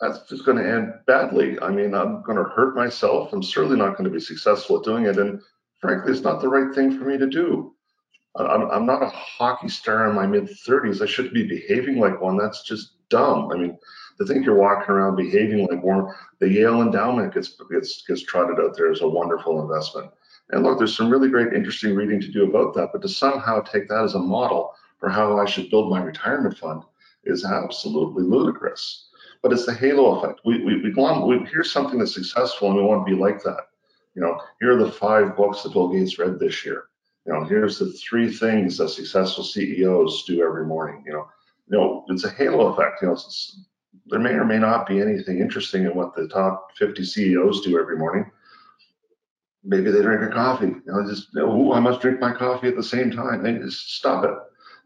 that's 0.00 0.20
just 0.28 0.44
going 0.44 0.58
to 0.58 0.68
end 0.68 0.94
badly. 1.06 1.58
I 1.60 1.70
mean, 1.70 1.94
I'm 1.94 2.22
going 2.22 2.38
to 2.38 2.44
hurt 2.44 2.76
myself. 2.76 3.32
I'm 3.32 3.42
certainly 3.42 3.76
not 3.76 3.96
going 3.96 4.04
to 4.04 4.10
be 4.10 4.20
successful 4.20 4.78
at 4.78 4.84
doing 4.84 5.06
it. 5.06 5.18
And 5.18 5.40
frankly, 5.80 6.12
it's 6.12 6.22
not 6.22 6.40
the 6.40 6.48
right 6.48 6.72
thing 6.74 6.96
for 6.96 7.04
me 7.04 7.18
to 7.18 7.26
do. 7.26 7.74
I'm, 8.36 8.70
I'm 8.70 8.86
not 8.86 9.02
a 9.02 9.08
hockey 9.08 9.68
star 9.68 10.08
in 10.08 10.14
my 10.14 10.26
mid 10.26 10.44
30s. 10.44 11.02
I 11.02 11.06
shouldn't 11.06 11.34
be 11.34 11.46
behaving 11.48 11.98
like 11.98 12.20
one. 12.20 12.36
That's 12.36 12.62
just 12.62 12.92
dumb. 13.08 13.50
I 13.52 13.56
mean, 13.56 13.76
to 14.18 14.26
think 14.26 14.44
you're 14.44 14.54
walking 14.54 14.90
around 14.90 15.16
behaving 15.16 15.66
like 15.66 15.82
one, 15.82 16.06
the 16.38 16.48
Yale 16.48 16.82
endowment 16.82 17.34
gets, 17.34 17.56
gets, 17.70 18.02
gets 18.06 18.22
trotted 18.22 18.60
out 18.60 18.76
there 18.76 18.92
as 18.92 19.00
a 19.00 19.08
wonderful 19.08 19.60
investment. 19.62 20.10
And 20.50 20.62
look, 20.62 20.78
there's 20.78 20.96
some 20.96 21.10
really 21.10 21.28
great, 21.28 21.52
interesting 21.52 21.94
reading 21.94 22.20
to 22.20 22.28
do 22.30 22.44
about 22.44 22.74
that. 22.74 22.90
But 22.92 23.02
to 23.02 23.08
somehow 23.08 23.60
take 23.62 23.88
that 23.88 24.04
as 24.04 24.14
a 24.14 24.20
model 24.20 24.72
for 24.98 25.08
how 25.08 25.38
I 25.38 25.46
should 25.46 25.70
build 25.70 25.90
my 25.90 26.02
retirement 26.02 26.56
fund 26.58 26.82
is 27.24 27.44
absolutely 27.44 28.24
ludicrous 28.24 29.08
but 29.42 29.52
it's 29.52 29.66
the 29.66 29.74
halo 29.74 30.18
effect. 30.18 30.40
We, 30.44 30.64
we, 30.64 30.82
we, 30.82 30.92
want, 30.94 31.26
we 31.26 31.48
hear 31.48 31.64
something 31.64 31.98
that's 31.98 32.14
successful 32.14 32.68
and 32.68 32.76
we 32.76 32.82
want 32.82 33.06
to 33.06 33.14
be 33.14 33.20
like 33.20 33.42
that. 33.44 33.68
You 34.14 34.22
know, 34.22 34.40
here 34.60 34.76
are 34.76 34.84
the 34.84 34.90
five 34.90 35.36
books 35.36 35.62
that 35.62 35.72
Bill 35.72 35.88
Gates 35.88 36.18
read 36.18 36.38
this 36.38 36.64
year. 36.64 36.84
You 37.26 37.32
know, 37.32 37.44
here's 37.44 37.78
the 37.78 37.92
three 37.92 38.32
things 38.32 38.78
that 38.78 38.88
successful 38.88 39.44
CEOs 39.44 40.24
do 40.24 40.42
every 40.42 40.66
morning. 40.66 41.04
You 41.06 41.12
know, 41.12 41.28
you 41.68 41.78
know, 41.78 42.04
it's 42.08 42.24
a 42.24 42.30
halo 42.30 42.72
effect. 42.72 43.02
You 43.02 43.08
know, 43.08 43.18
there 44.06 44.18
may 44.18 44.30
or 44.30 44.44
may 44.44 44.58
not 44.58 44.86
be 44.86 45.00
anything 45.00 45.38
interesting 45.38 45.84
in 45.84 45.94
what 45.94 46.14
the 46.14 46.26
top 46.28 46.70
50 46.76 47.04
CEOs 47.04 47.60
do 47.60 47.78
every 47.78 47.96
morning. 47.96 48.30
maybe 49.62 49.90
they 49.90 50.00
drink 50.00 50.22
a 50.22 50.34
coffee. 50.34 50.66
You 50.66 50.82
know, 50.86 51.06
just 51.06 51.28
oh, 51.36 51.72
I 51.72 51.80
must 51.80 52.00
drink 52.00 52.18
my 52.18 52.32
coffee 52.32 52.68
at 52.68 52.76
the 52.76 52.82
same 52.82 53.10
time. 53.10 53.44
And 53.44 53.62
just 53.62 53.94
stop 53.94 54.24
it. 54.24 54.30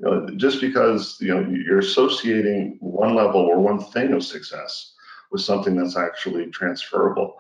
You 0.03 0.11
know, 0.11 0.27
just 0.37 0.61
because 0.61 1.17
you 1.21 1.29
know 1.29 1.41
you're 1.49 1.79
associating 1.79 2.77
one 2.81 3.15
level 3.15 3.41
or 3.41 3.59
one 3.59 3.79
thing 3.79 4.13
of 4.13 4.25
success 4.25 4.95
with 5.31 5.43
something 5.43 5.77
that's 5.77 5.97
actually 5.97 6.47
transferable, 6.47 7.37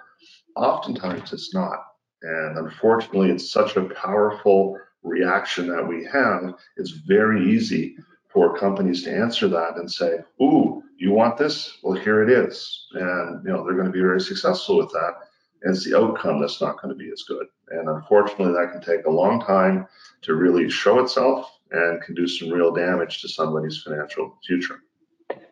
oftentimes 0.57 1.33
it's 1.33 1.53
not. 1.53 1.79
And 2.22 2.59
unfortunately, 2.59 3.31
it's 3.31 3.51
such 3.51 3.77
a 3.77 3.88
powerful 3.90 4.79
reaction 5.03 5.66
that 5.68 5.87
we 5.87 6.05
have. 6.05 6.55
It's 6.77 6.90
very 6.90 7.51
easy 7.53 7.96
for 8.29 8.57
companies 8.57 9.03
to 9.05 9.12
answer 9.12 9.48
that 9.48 9.77
and 9.77 9.90
say, 9.90 10.20
"Ooh, 10.40 10.85
you 10.96 11.11
want 11.11 11.37
this? 11.37 11.79
Well, 11.83 11.98
here 11.98 12.22
it 12.22 12.31
is," 12.31 12.87
and 12.92 13.44
you 13.44 13.51
know 13.53 13.64
they're 13.64 13.75
going 13.75 13.87
to 13.87 13.92
be 13.92 14.01
very 14.01 14.20
successful 14.20 14.79
with 14.79 14.92
that 14.92 15.14
and 15.62 15.75
it's 15.75 15.85
the 15.85 15.96
outcome 15.96 16.40
that's 16.40 16.61
not 16.61 16.81
going 16.81 16.92
to 16.92 16.98
be 16.98 17.11
as 17.12 17.22
good. 17.22 17.46
And 17.68 17.88
unfortunately, 17.88 18.53
that 18.53 18.72
can 18.72 18.81
take 18.81 19.07
a 19.07 19.11
long 19.11 19.40
time 19.40 19.87
to 20.22 20.35
really 20.35 20.68
show 20.68 20.98
itself 20.98 21.59
and 21.72 22.02
can 22.02 22.14
do 22.14 22.26
some 22.26 22.50
real 22.50 22.72
damage 22.72 23.20
to 23.22 23.28
somebody's 23.28 23.82
financial 23.82 24.38
future. 24.46 24.80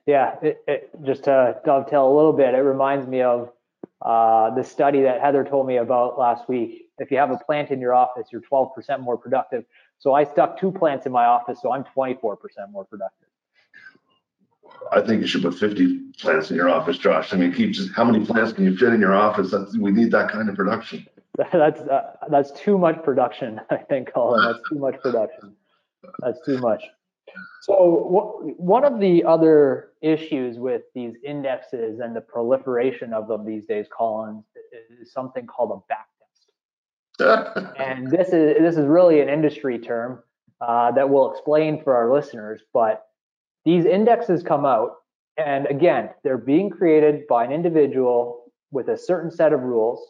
Yeah, 0.06 0.36
it, 0.42 0.62
it, 0.66 0.90
just 1.04 1.24
to 1.24 1.56
dovetail 1.64 2.06
a 2.06 2.14
little 2.14 2.32
bit, 2.32 2.54
it 2.54 2.58
reminds 2.58 3.06
me 3.06 3.22
of 3.22 3.52
uh, 4.02 4.54
the 4.54 4.62
study 4.62 5.02
that 5.02 5.20
Heather 5.20 5.44
told 5.44 5.66
me 5.66 5.76
about 5.76 6.18
last 6.18 6.48
week. 6.48 6.86
If 6.98 7.10
you 7.10 7.18
have 7.18 7.30
a 7.30 7.38
plant 7.38 7.70
in 7.70 7.80
your 7.80 7.94
office, 7.94 8.28
you're 8.30 8.42
12% 8.42 9.00
more 9.00 9.16
productive. 9.16 9.64
So 9.98 10.14
I 10.14 10.24
stuck 10.24 10.58
two 10.58 10.72
plants 10.72 11.06
in 11.06 11.12
my 11.12 11.24
office, 11.24 11.60
so 11.62 11.72
I'm 11.72 11.84
24% 11.96 12.36
more 12.70 12.84
productive. 12.84 13.28
I 14.92 15.00
think 15.00 15.20
you 15.20 15.26
should 15.26 15.42
put 15.42 15.54
50 15.54 16.12
plants 16.18 16.50
in 16.50 16.56
your 16.56 16.68
office, 16.68 16.98
Josh. 16.98 17.32
I 17.32 17.36
mean, 17.36 17.52
keep 17.52 17.72
just 17.72 17.92
how 17.94 18.04
many 18.04 18.24
plants 18.24 18.52
can 18.52 18.64
you 18.64 18.76
fit 18.76 18.92
in 18.92 19.00
your 19.00 19.14
office? 19.14 19.50
That's, 19.50 19.76
we 19.76 19.90
need 19.90 20.10
that 20.12 20.30
kind 20.30 20.48
of 20.48 20.56
production. 20.56 21.06
That's 21.52 21.80
uh, 21.80 22.16
that's 22.28 22.50
too 22.50 22.76
much 22.76 23.02
production. 23.02 23.60
I 23.70 23.76
think, 23.76 24.12
Colin. 24.12 24.44
That's 24.44 24.68
too 24.68 24.78
much 24.78 25.00
production. 25.00 25.56
That's 26.20 26.40
too 26.44 26.58
much. 26.58 26.84
So 27.62 28.54
one 28.56 28.84
of 28.84 28.98
the 28.98 29.24
other 29.24 29.90
issues 30.02 30.58
with 30.58 30.82
these 30.94 31.14
indexes 31.24 32.00
and 32.00 32.16
the 32.16 32.20
proliferation 32.20 33.12
of 33.12 33.28
them 33.28 33.44
these 33.44 33.64
days, 33.66 33.86
Colin, 33.96 34.42
is 35.00 35.12
something 35.12 35.46
called 35.46 35.70
a 35.70 35.88
back 35.88 36.06
test. 36.18 37.76
and 37.78 38.10
this 38.10 38.28
is 38.28 38.56
this 38.58 38.76
is 38.76 38.86
really 38.86 39.20
an 39.20 39.28
industry 39.28 39.78
term 39.78 40.22
uh, 40.60 40.90
that 40.92 41.08
we'll 41.08 41.30
explain 41.30 41.82
for 41.82 41.94
our 41.94 42.12
listeners, 42.12 42.62
but 42.72 43.06
these 43.64 43.84
indexes 43.84 44.42
come 44.42 44.64
out, 44.64 44.96
and 45.36 45.66
again, 45.66 46.10
they're 46.24 46.38
being 46.38 46.70
created 46.70 47.26
by 47.28 47.44
an 47.44 47.52
individual 47.52 48.52
with 48.70 48.88
a 48.88 48.96
certain 48.96 49.30
set 49.30 49.52
of 49.52 49.60
rules, 49.60 50.00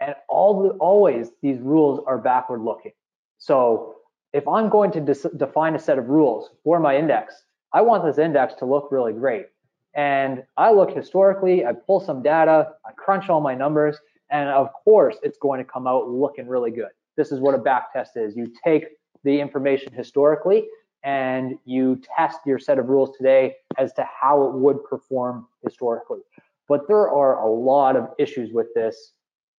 and 0.00 0.14
all 0.28 0.62
the, 0.62 0.70
always 0.78 1.30
these 1.42 1.58
rules 1.60 2.02
are 2.06 2.18
backward 2.18 2.62
looking. 2.62 2.92
So 3.38 3.96
if 4.32 4.48
I'm 4.48 4.68
going 4.68 4.90
to 4.92 5.00
define 5.36 5.74
a 5.74 5.78
set 5.78 5.98
of 5.98 6.08
rules 6.08 6.50
for 6.64 6.80
my 6.80 6.96
index, 6.96 7.44
I 7.72 7.82
want 7.82 8.04
this 8.04 8.18
index 8.18 8.54
to 8.54 8.64
look 8.64 8.88
really 8.90 9.12
great. 9.12 9.46
And 9.94 10.42
I 10.56 10.72
look 10.72 10.90
historically, 10.90 11.66
I 11.66 11.72
pull 11.72 12.00
some 12.00 12.22
data, 12.22 12.72
I 12.86 12.92
crunch 12.92 13.28
all 13.28 13.40
my 13.40 13.54
numbers, 13.54 13.98
and 14.30 14.48
of 14.48 14.72
course, 14.72 15.16
it's 15.22 15.36
going 15.36 15.58
to 15.58 15.70
come 15.70 15.86
out 15.86 16.08
looking 16.08 16.48
really 16.48 16.70
good. 16.70 16.88
This 17.16 17.30
is 17.30 17.40
what 17.40 17.54
a 17.54 17.58
back 17.58 17.92
test 17.92 18.16
is. 18.16 18.34
You 18.34 18.50
take 18.64 18.86
the 19.22 19.38
information 19.38 19.92
historically 19.92 20.66
and 21.04 21.58
you 21.66 22.00
test 22.16 22.38
your 22.46 22.58
set 22.58 22.78
of 22.78 22.88
rules 22.88 23.14
today 23.16 23.56
as 23.76 23.92
to 23.94 24.04
how 24.04 24.44
it 24.44 24.54
would 24.54 24.82
perform 24.84 25.46
historically. 25.62 26.20
But 26.68 26.88
there 26.88 27.10
are 27.10 27.42
a 27.42 27.50
lot 27.50 27.96
of 27.96 28.08
issues 28.18 28.52
with 28.52 28.68
this. 28.74 29.12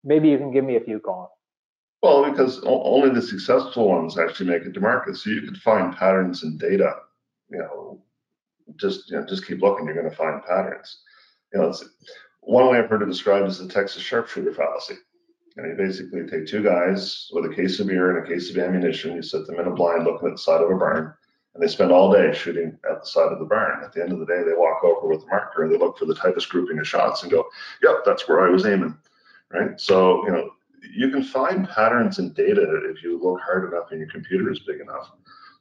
Maybe 0.02 0.30
you 0.30 0.38
can 0.38 0.50
give 0.50 0.64
me 0.64 0.76
a 0.76 0.80
few, 0.80 0.98
Colin. 0.98 1.28
Well, 2.02 2.28
because 2.28 2.60
only 2.64 3.10
the 3.10 3.22
successful 3.22 3.88
ones 3.88 4.18
actually 4.18 4.50
make 4.50 4.62
it 4.62 4.72
to 4.74 4.80
market. 4.80 5.16
So 5.16 5.30
you 5.30 5.42
can 5.42 5.54
find 5.54 5.96
patterns 5.96 6.42
in 6.42 6.58
data. 6.58 6.96
You 7.50 7.58
know, 7.58 8.02
just 8.76 9.10
you 9.10 9.18
know, 9.18 9.26
just 9.26 9.46
keep 9.46 9.62
looking. 9.62 9.86
You're 9.86 9.94
going 9.94 10.10
to 10.10 10.16
find 10.16 10.42
patterns. 10.42 11.02
You 11.52 11.60
know, 11.60 11.68
it's, 11.68 11.84
one 12.40 12.68
way 12.68 12.78
I've 12.78 12.90
heard 12.90 13.02
it 13.02 13.06
described 13.06 13.48
is 13.48 13.58
the 13.58 13.68
Texas 13.68 14.02
sharpshooter 14.02 14.52
fallacy. 14.52 14.96
And 15.56 15.68
you 15.68 15.74
basically 15.76 16.26
take 16.26 16.46
two 16.46 16.62
guys 16.62 17.30
with 17.32 17.44
a 17.44 17.54
case 17.54 17.78
of 17.78 17.86
beer 17.86 18.16
and 18.16 18.26
a 18.26 18.28
case 18.28 18.50
of 18.50 18.58
ammunition. 18.58 19.14
You 19.14 19.22
set 19.22 19.46
them 19.46 19.60
in 19.60 19.66
a 19.66 19.70
blind, 19.70 20.04
looking 20.04 20.28
at 20.28 20.32
the 20.32 20.38
side 20.38 20.62
of 20.62 20.70
a 20.70 20.76
barn 20.76 21.14
and 21.54 21.62
they 21.62 21.68
spend 21.68 21.92
all 21.92 22.12
day 22.12 22.32
shooting 22.32 22.78
at 22.90 23.00
the 23.00 23.06
side 23.06 23.30
of 23.30 23.38
the 23.38 23.44
barn. 23.44 23.84
At 23.84 23.92
the 23.92 24.02
end 24.02 24.12
of 24.12 24.18
the 24.18 24.26
day, 24.26 24.42
they 24.42 24.54
walk 24.54 24.82
over 24.84 25.06
with 25.06 25.24
a 25.24 25.26
marker 25.26 25.64
and 25.64 25.72
they 25.72 25.78
look 25.78 25.98
for 25.98 26.06
the 26.06 26.14
tightest 26.14 26.48
grouping 26.48 26.78
of 26.78 26.88
shots 26.88 27.22
and 27.22 27.30
go, 27.30 27.46
"Yep, 27.82 28.04
that's 28.04 28.26
where 28.26 28.46
I 28.46 28.50
was 28.50 28.64
aiming." 28.66 28.96
Right. 29.50 29.78
So 29.78 30.24
you 30.26 30.32
know 30.32 30.50
you 30.82 31.10
can 31.10 31.22
find 31.22 31.68
patterns 31.68 32.18
in 32.18 32.32
data 32.32 32.80
if 32.84 33.02
you 33.02 33.20
look 33.22 33.40
hard 33.40 33.72
enough 33.72 33.90
and 33.90 34.00
your 34.00 34.10
computer 34.10 34.50
is 34.50 34.60
big 34.60 34.80
enough, 34.80 35.10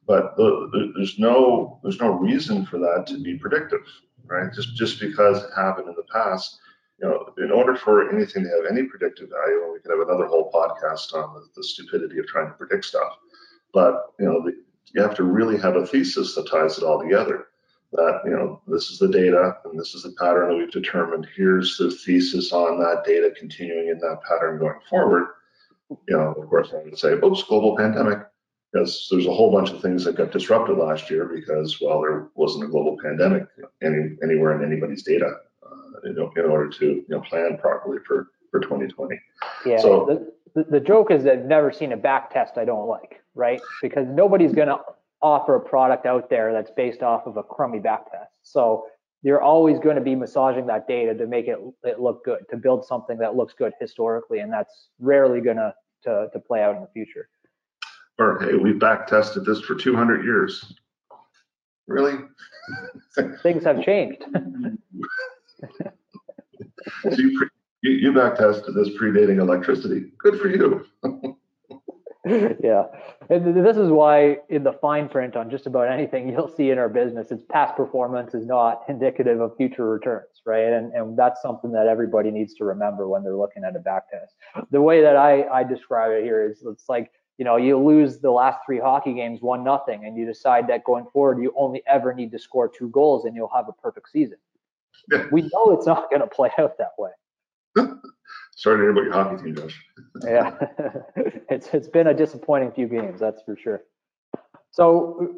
but 0.07 0.35
the, 0.35 0.69
the, 0.71 0.93
there's 0.95 1.19
no 1.19 1.79
there's 1.83 1.99
no 1.99 2.11
reason 2.11 2.65
for 2.65 2.79
that 2.79 3.05
to 3.07 3.21
be 3.21 3.37
predictive, 3.37 3.81
right? 4.25 4.51
Just 4.53 4.75
just 4.75 4.99
because 4.99 5.43
it 5.43 5.49
happened 5.55 5.87
in 5.87 5.95
the 5.95 6.05
past. 6.11 6.59
You 7.01 7.07
know, 7.07 7.33
in 7.43 7.51
order 7.51 7.75
for 7.75 8.13
anything 8.13 8.43
to 8.43 8.49
have 8.49 8.65
any 8.69 8.83
predictive 8.83 9.29
value, 9.29 9.63
and 9.63 9.73
we 9.73 9.79
could 9.79 9.89
have 9.89 10.07
another 10.07 10.27
whole 10.27 10.51
podcast 10.51 11.15
on 11.15 11.33
the, 11.33 11.47
the 11.55 11.63
stupidity 11.63 12.19
of 12.19 12.27
trying 12.27 12.47
to 12.47 12.53
predict 12.53 12.85
stuff. 12.85 13.17
But 13.73 14.13
you 14.19 14.27
know, 14.27 14.43
the, 14.43 14.53
you 14.93 15.01
have 15.01 15.15
to 15.15 15.23
really 15.23 15.57
have 15.57 15.75
a 15.75 15.85
thesis 15.85 16.35
that 16.35 16.49
ties 16.49 16.77
it 16.77 16.83
all 16.83 17.01
together. 17.01 17.47
That, 17.93 18.21
you 18.23 18.31
know, 18.31 18.61
this 18.67 18.89
is 18.89 18.99
the 18.99 19.09
data 19.09 19.57
and 19.65 19.77
this 19.77 19.93
is 19.93 20.03
the 20.03 20.13
pattern 20.17 20.49
that 20.49 20.55
we've 20.55 20.71
determined. 20.71 21.27
Here's 21.35 21.77
the 21.77 21.91
thesis 21.91 22.53
on 22.53 22.79
that 22.79 23.03
data 23.05 23.33
continuing 23.37 23.89
in 23.89 23.99
that 23.99 24.19
pattern 24.27 24.59
going 24.59 24.79
forward. 24.89 25.27
You 25.89 26.17
know, 26.17 26.33
of 26.33 26.49
course, 26.49 26.69
I 26.73 26.83
would 26.83 26.97
say, 26.97 27.13
oops, 27.13 27.43
global 27.43 27.75
pandemic, 27.75 28.19
because 28.71 29.09
there's 29.11 29.27
a 29.27 29.33
whole 29.33 29.51
bunch 29.51 29.71
of 29.71 29.81
things 29.81 30.05
that 30.05 30.15
got 30.15 30.31
disrupted 30.31 30.77
last 30.77 31.09
year 31.09 31.25
because, 31.25 31.81
well, 31.81 31.99
there 32.01 32.29
wasn't 32.35 32.63
a 32.63 32.67
global 32.67 32.97
pandemic 33.03 33.43
any, 33.83 34.15
anywhere 34.23 34.57
in 34.57 34.65
anybody's 34.65 35.03
data 35.03 35.35
uh, 35.61 36.09
in, 36.09 36.11
in 36.11 36.49
order 36.49 36.69
to, 36.69 36.85
you 36.85 37.05
know, 37.09 37.19
plan 37.19 37.57
properly 37.57 37.97
for, 38.07 38.29
for 38.51 38.61
2020. 38.61 39.19
Yeah. 39.65 39.77
So, 39.79 40.31
the, 40.55 40.63
the 40.63 40.79
joke 40.79 41.11
is 41.11 41.25
that 41.25 41.39
I've 41.39 41.45
never 41.45 41.73
seen 41.73 41.91
a 41.91 41.97
back 41.97 42.31
test 42.31 42.57
I 42.57 42.63
don't 42.63 42.87
like 42.87 43.21
right? 43.35 43.61
Because 43.81 44.07
nobody's 44.07 44.53
going 44.53 44.67
to 44.67 44.79
offer 45.21 45.55
a 45.55 45.59
product 45.59 46.05
out 46.05 46.29
there 46.29 46.51
that's 46.51 46.71
based 46.71 47.03
off 47.03 47.27
of 47.27 47.37
a 47.37 47.43
crummy 47.43 47.79
back 47.79 48.11
test. 48.11 48.31
So 48.43 48.85
you're 49.23 49.41
always 49.41 49.77
going 49.79 49.95
to 49.95 50.01
be 50.01 50.15
massaging 50.15 50.65
that 50.67 50.87
data 50.87 51.13
to 51.13 51.27
make 51.27 51.47
it, 51.47 51.59
it 51.83 51.99
look 51.99 52.25
good, 52.25 52.39
to 52.49 52.57
build 52.57 52.85
something 52.85 53.17
that 53.19 53.35
looks 53.35 53.53
good 53.53 53.73
historically, 53.79 54.39
and 54.39 54.51
that's 54.51 54.89
rarely 54.99 55.41
going 55.41 55.57
to 55.57 55.73
to 56.03 56.27
play 56.47 56.63
out 56.63 56.75
in 56.75 56.81
the 56.81 56.87
future. 56.93 57.29
Or 58.17 58.39
hey, 58.39 58.55
we 58.55 58.73
back 58.73 59.07
tested 59.07 59.45
this 59.45 59.61
for 59.61 59.75
200 59.75 60.23
years. 60.23 60.73
Really? 61.87 62.19
Things 63.43 63.63
have 63.63 63.83
changed. 63.83 64.23
so 67.03 67.09
you, 67.17 67.49
you, 67.81 67.91
you 67.91 68.13
back 68.13 68.37
tested 68.37 68.75
this 68.75 68.89
predating 68.89 69.39
electricity. 69.39 70.11
Good 70.19 70.39
for 70.39 70.47
you. 70.47 70.85
yeah. 72.25 72.83
And 73.31 73.65
this 73.65 73.77
is 73.77 73.89
why 73.89 74.37
in 74.49 74.63
the 74.63 74.73
fine 74.73 75.09
print 75.09 75.35
on 75.35 75.49
just 75.49 75.65
about 75.65 75.87
anything 75.87 76.29
you'll 76.29 76.53
see 76.55 76.69
in 76.69 76.77
our 76.77 76.89
business, 76.89 77.31
it's 77.31 77.43
past 77.49 77.75
performance 77.75 78.35
is 78.35 78.45
not 78.45 78.83
indicative 78.87 79.41
of 79.41 79.57
future 79.57 79.89
returns, 79.89 80.41
right? 80.45 80.71
And, 80.71 80.93
and 80.93 81.17
that's 81.17 81.41
something 81.41 81.71
that 81.71 81.87
everybody 81.87 82.29
needs 82.29 82.53
to 82.55 82.65
remember 82.65 83.07
when 83.07 83.23
they're 83.23 83.35
looking 83.35 83.63
at 83.63 83.75
a 83.75 83.79
back 83.79 84.03
test. 84.11 84.35
The 84.69 84.81
way 84.81 85.01
that 85.01 85.15
I, 85.15 85.43
I 85.47 85.63
describe 85.63 86.11
it 86.11 86.23
here 86.23 86.47
is 86.47 86.63
it's 86.63 86.87
like, 86.87 87.11
you 87.39 87.45
know, 87.45 87.57
you 87.57 87.75
lose 87.79 88.19
the 88.19 88.29
last 88.29 88.59
three 88.67 88.79
hockey 88.79 89.15
games 89.15 89.41
one 89.41 89.63
nothing, 89.63 90.05
and 90.05 90.15
you 90.15 90.27
decide 90.27 90.67
that 90.67 90.83
going 90.83 91.07
forward 91.11 91.41
you 91.41 91.51
only 91.57 91.81
ever 91.87 92.13
need 92.13 92.31
to 92.33 92.39
score 92.39 92.67
two 92.69 92.89
goals 92.89 93.25
and 93.25 93.35
you'll 93.35 93.51
have 93.55 93.67
a 93.67 93.73
perfect 93.73 94.09
season. 94.11 94.37
We 95.31 95.41
know 95.41 95.71
it's 95.71 95.87
not 95.87 96.11
going 96.11 96.21
to 96.21 96.27
play 96.27 96.51
out 96.59 96.77
that 96.77 96.91
way. 96.99 97.09
Sorry 98.55 98.85
to 98.85 98.91
about 98.91 99.03
your 99.03 99.13
hockey 99.13 99.43
team, 99.43 99.55
Josh. 99.55 99.81
yeah, 100.23 100.55
it's 101.49 101.69
it's 101.73 101.87
been 101.87 102.07
a 102.07 102.13
disappointing 102.13 102.71
few 102.71 102.87
games, 102.87 103.19
that's 103.19 103.41
for 103.43 103.55
sure. 103.55 103.83
So 104.71 105.35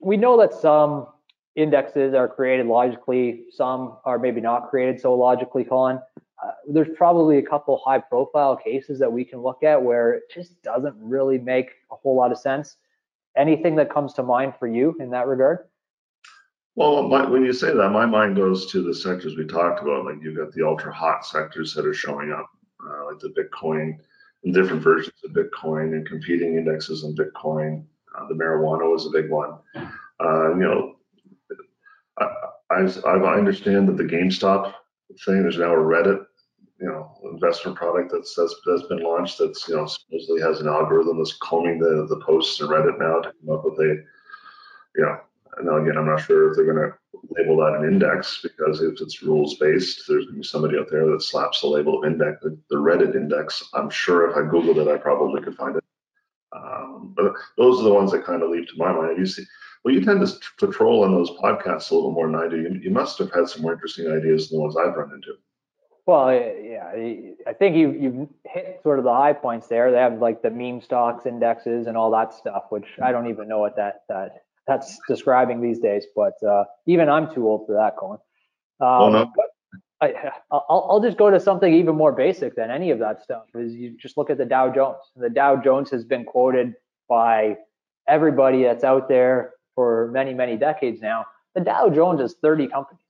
we 0.00 0.16
know 0.16 0.38
that 0.38 0.54
some 0.54 1.06
indexes 1.54 2.14
are 2.14 2.28
created 2.28 2.66
logically, 2.66 3.44
some 3.50 3.98
are 4.04 4.18
maybe 4.18 4.40
not 4.40 4.70
created 4.70 5.00
so 5.00 5.14
logically, 5.14 5.64
Colin. 5.64 5.98
Uh, 6.42 6.50
there's 6.68 6.88
probably 6.96 7.38
a 7.38 7.42
couple 7.42 7.80
high 7.84 8.00
profile 8.00 8.56
cases 8.56 8.98
that 8.98 9.12
we 9.12 9.24
can 9.24 9.40
look 9.40 9.62
at 9.62 9.80
where 9.80 10.14
it 10.14 10.22
just 10.32 10.60
doesn't 10.62 10.96
really 10.98 11.38
make 11.38 11.70
a 11.90 11.94
whole 11.94 12.16
lot 12.16 12.32
of 12.32 12.38
sense. 12.38 12.76
Anything 13.36 13.76
that 13.76 13.90
comes 13.90 14.12
to 14.14 14.22
mind 14.22 14.54
for 14.58 14.66
you 14.66 14.96
in 14.98 15.10
that 15.10 15.26
regard? 15.26 15.66
Well, 16.74 17.06
my, 17.06 17.28
when 17.28 17.44
you 17.44 17.52
say 17.52 17.74
that, 17.74 17.90
my 17.90 18.06
mind 18.06 18.36
goes 18.36 18.66
to 18.72 18.82
the 18.82 18.94
sectors 18.94 19.36
we 19.36 19.44
talked 19.44 19.82
about. 19.82 20.06
Like 20.06 20.16
you've 20.22 20.36
got 20.36 20.52
the 20.52 20.66
ultra 20.66 20.92
hot 20.92 21.26
sectors 21.26 21.74
that 21.74 21.86
are 21.86 21.92
showing 21.92 22.32
up, 22.32 22.48
uh, 22.86 23.06
like 23.06 23.18
the 23.18 23.28
Bitcoin 23.28 23.98
and 24.44 24.54
different 24.54 24.82
versions 24.82 25.14
of 25.24 25.32
Bitcoin 25.32 25.92
and 25.92 26.06
competing 26.06 26.56
indexes 26.56 27.04
in 27.04 27.14
Bitcoin. 27.14 27.84
Uh, 28.16 28.26
the 28.28 28.34
marijuana 28.34 28.90
was 28.90 29.06
a 29.06 29.10
big 29.10 29.30
one. 29.30 29.58
Uh, 30.20 30.54
you 30.54 30.60
know, 30.60 30.96
I, 32.18 32.26
I, 32.70 32.80
I 32.80 33.34
understand 33.36 33.88
that 33.88 33.96
the 33.96 34.04
GameStop 34.04 34.72
thing, 35.24 35.46
is 35.46 35.58
now 35.58 35.74
a 35.74 35.76
Reddit, 35.76 36.24
you 36.80 36.86
know, 36.86 37.12
investment 37.30 37.76
product 37.76 38.10
that's, 38.12 38.34
that's 38.34 38.54
that's 38.66 38.88
been 38.88 39.02
launched 39.02 39.38
that's 39.38 39.68
you 39.68 39.76
know 39.76 39.86
supposedly 39.86 40.40
has 40.40 40.60
an 40.60 40.68
algorithm 40.68 41.18
that's 41.18 41.36
combing 41.40 41.78
the 41.78 42.06
the 42.08 42.20
posts 42.24 42.60
in 42.60 42.66
Reddit 42.66 42.98
now 42.98 43.20
to 43.20 43.32
come 43.32 43.54
up 43.54 43.64
with 43.64 43.78
a 43.78 44.02
you 44.96 45.02
know 45.02 45.18
now 45.62 45.76
again 45.76 45.96
I'm 45.96 46.06
not 46.06 46.20
sure 46.20 46.50
if 46.50 46.56
they're 46.56 46.72
going 46.72 46.90
to 46.90 46.96
label 47.30 47.56
that 47.58 47.78
an 47.78 47.84
index 47.84 48.40
because 48.42 48.82
if 48.82 49.00
it's 49.00 49.22
rules 49.22 49.54
based 49.54 50.04
there's 50.08 50.24
going 50.24 50.36
to 50.36 50.40
be 50.40 50.46
somebody 50.46 50.78
out 50.78 50.88
there 50.90 51.06
that 51.06 51.22
slaps 51.22 51.60
the 51.60 51.66
label 51.66 51.98
of 51.98 52.10
index 52.10 52.42
the, 52.42 52.76
Reddit 52.76 53.14
index 53.14 53.62
I'm 53.74 53.90
sure 53.90 54.30
if 54.30 54.36
I 54.36 54.40
googled 54.40 54.78
it 54.78 54.88
I 54.88 54.96
probably 54.96 55.42
could 55.42 55.56
find 55.56 55.76
it 55.76 55.84
um, 56.54 57.14
but 57.16 57.32
those 57.56 57.80
are 57.80 57.84
the 57.84 57.94
ones 57.94 58.12
that 58.12 58.24
kind 58.24 58.42
of 58.42 58.50
leap 58.50 58.68
to 58.68 58.76
my 58.76 58.92
mind 58.92 59.18
you 59.18 59.26
see 59.26 59.44
well, 59.84 59.94
you 59.94 60.04
tend 60.04 60.24
to, 60.24 60.32
to 60.58 60.72
troll 60.72 61.02
on 61.04 61.12
those 61.12 61.30
podcasts 61.30 61.90
a 61.90 61.94
little 61.94 62.12
more 62.12 62.26
than 62.30 62.36
I 62.36 62.48
do. 62.48 62.56
You, 62.56 62.80
you 62.80 62.90
must 62.90 63.18
have 63.18 63.32
had 63.32 63.48
some 63.48 63.62
more 63.62 63.72
interesting 63.72 64.06
ideas 64.06 64.48
than 64.48 64.58
the 64.58 64.62
ones 64.62 64.76
I've 64.76 64.94
run 64.94 65.12
into. 65.12 65.32
Well, 66.06 66.32
yeah, 66.32 66.88
I 67.46 67.52
think 67.52 67.76
you 67.76 67.92
you've 67.92 68.28
hit 68.44 68.80
sort 68.82 68.98
of 68.98 69.04
the 69.04 69.12
high 69.12 69.32
points 69.32 69.68
there. 69.68 69.92
They 69.92 69.98
have 69.98 70.18
like 70.18 70.42
the 70.42 70.50
meme 70.50 70.80
stocks 70.80 71.26
indexes 71.26 71.86
and 71.86 71.96
all 71.96 72.10
that 72.10 72.34
stuff, 72.34 72.64
which 72.70 72.86
I 73.00 73.12
don't 73.12 73.28
even 73.28 73.46
know 73.46 73.60
what 73.60 73.76
that 73.76 74.02
that 74.08 74.44
that's 74.66 74.98
describing 75.08 75.60
these 75.60 75.78
days. 75.78 76.06
But 76.14 76.34
uh, 76.46 76.64
even 76.86 77.08
I'm 77.08 77.32
too 77.34 77.46
old 77.48 77.66
for 77.66 77.74
that, 77.74 77.96
Colin. 77.96 78.18
Um, 78.80 78.88
well, 78.88 79.10
no. 79.10 79.32
I, 80.00 80.14
I'll, 80.50 80.88
I'll 80.90 81.00
just 81.00 81.16
go 81.16 81.30
to 81.30 81.38
something 81.38 81.72
even 81.72 81.94
more 81.94 82.12
basic 82.12 82.56
than 82.56 82.70
any 82.70 82.90
of 82.90 82.98
that 82.98 83.22
stuff. 83.22 83.44
Is 83.54 83.72
you 83.74 83.96
just 83.96 84.16
look 84.16 84.30
at 84.30 84.38
the 84.38 84.44
Dow 84.44 84.72
Jones. 84.72 84.98
The 85.14 85.30
Dow 85.30 85.56
Jones 85.56 85.90
has 85.90 86.04
been 86.04 86.24
quoted 86.24 86.74
by 87.08 87.56
everybody 88.08 88.64
that's 88.64 88.82
out 88.82 89.08
there 89.08 89.52
for 89.76 90.10
many, 90.12 90.34
many 90.34 90.56
decades 90.56 91.00
now. 91.00 91.26
The 91.54 91.60
Dow 91.60 91.88
Jones 91.88 92.20
is 92.20 92.36
30 92.42 92.66
companies, 92.68 93.04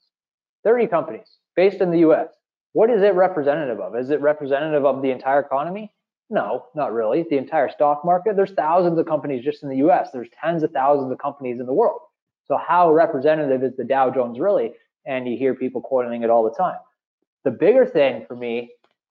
30 0.64 0.86
companies 0.88 1.26
based 1.56 1.80
in 1.80 1.90
the 1.90 1.98
US. 2.00 2.28
What 2.72 2.90
is 2.90 3.02
it 3.02 3.14
representative 3.14 3.80
of? 3.80 3.96
Is 3.96 4.10
it 4.10 4.20
representative 4.20 4.84
of 4.84 5.02
the 5.02 5.10
entire 5.10 5.40
economy? 5.40 5.92
No, 6.32 6.64
not 6.74 6.94
really. 6.94 7.26
The 7.28 7.36
entire 7.36 7.68
stock 7.68 8.06
market, 8.06 8.36
there's 8.36 8.52
thousands 8.52 8.98
of 8.98 9.04
companies 9.04 9.44
just 9.44 9.62
in 9.62 9.68
the 9.68 9.76
US. 9.86 10.12
There's 10.12 10.30
tens 10.42 10.62
of 10.62 10.70
thousands 10.70 11.12
of 11.12 11.18
companies 11.18 11.60
in 11.60 11.66
the 11.66 11.74
world. 11.74 12.00
So 12.46 12.56
how 12.56 12.90
representative 12.90 13.62
is 13.62 13.76
the 13.76 13.84
Dow 13.84 14.10
Jones 14.10 14.40
really? 14.40 14.72
And 15.04 15.28
you 15.28 15.36
hear 15.36 15.54
people 15.54 15.82
quoting 15.82 16.22
it 16.22 16.30
all 16.30 16.42
the 16.42 16.56
time. 16.56 16.78
The 17.44 17.50
bigger 17.50 17.84
thing 17.84 18.24
for 18.26 18.34
me, 18.34 18.70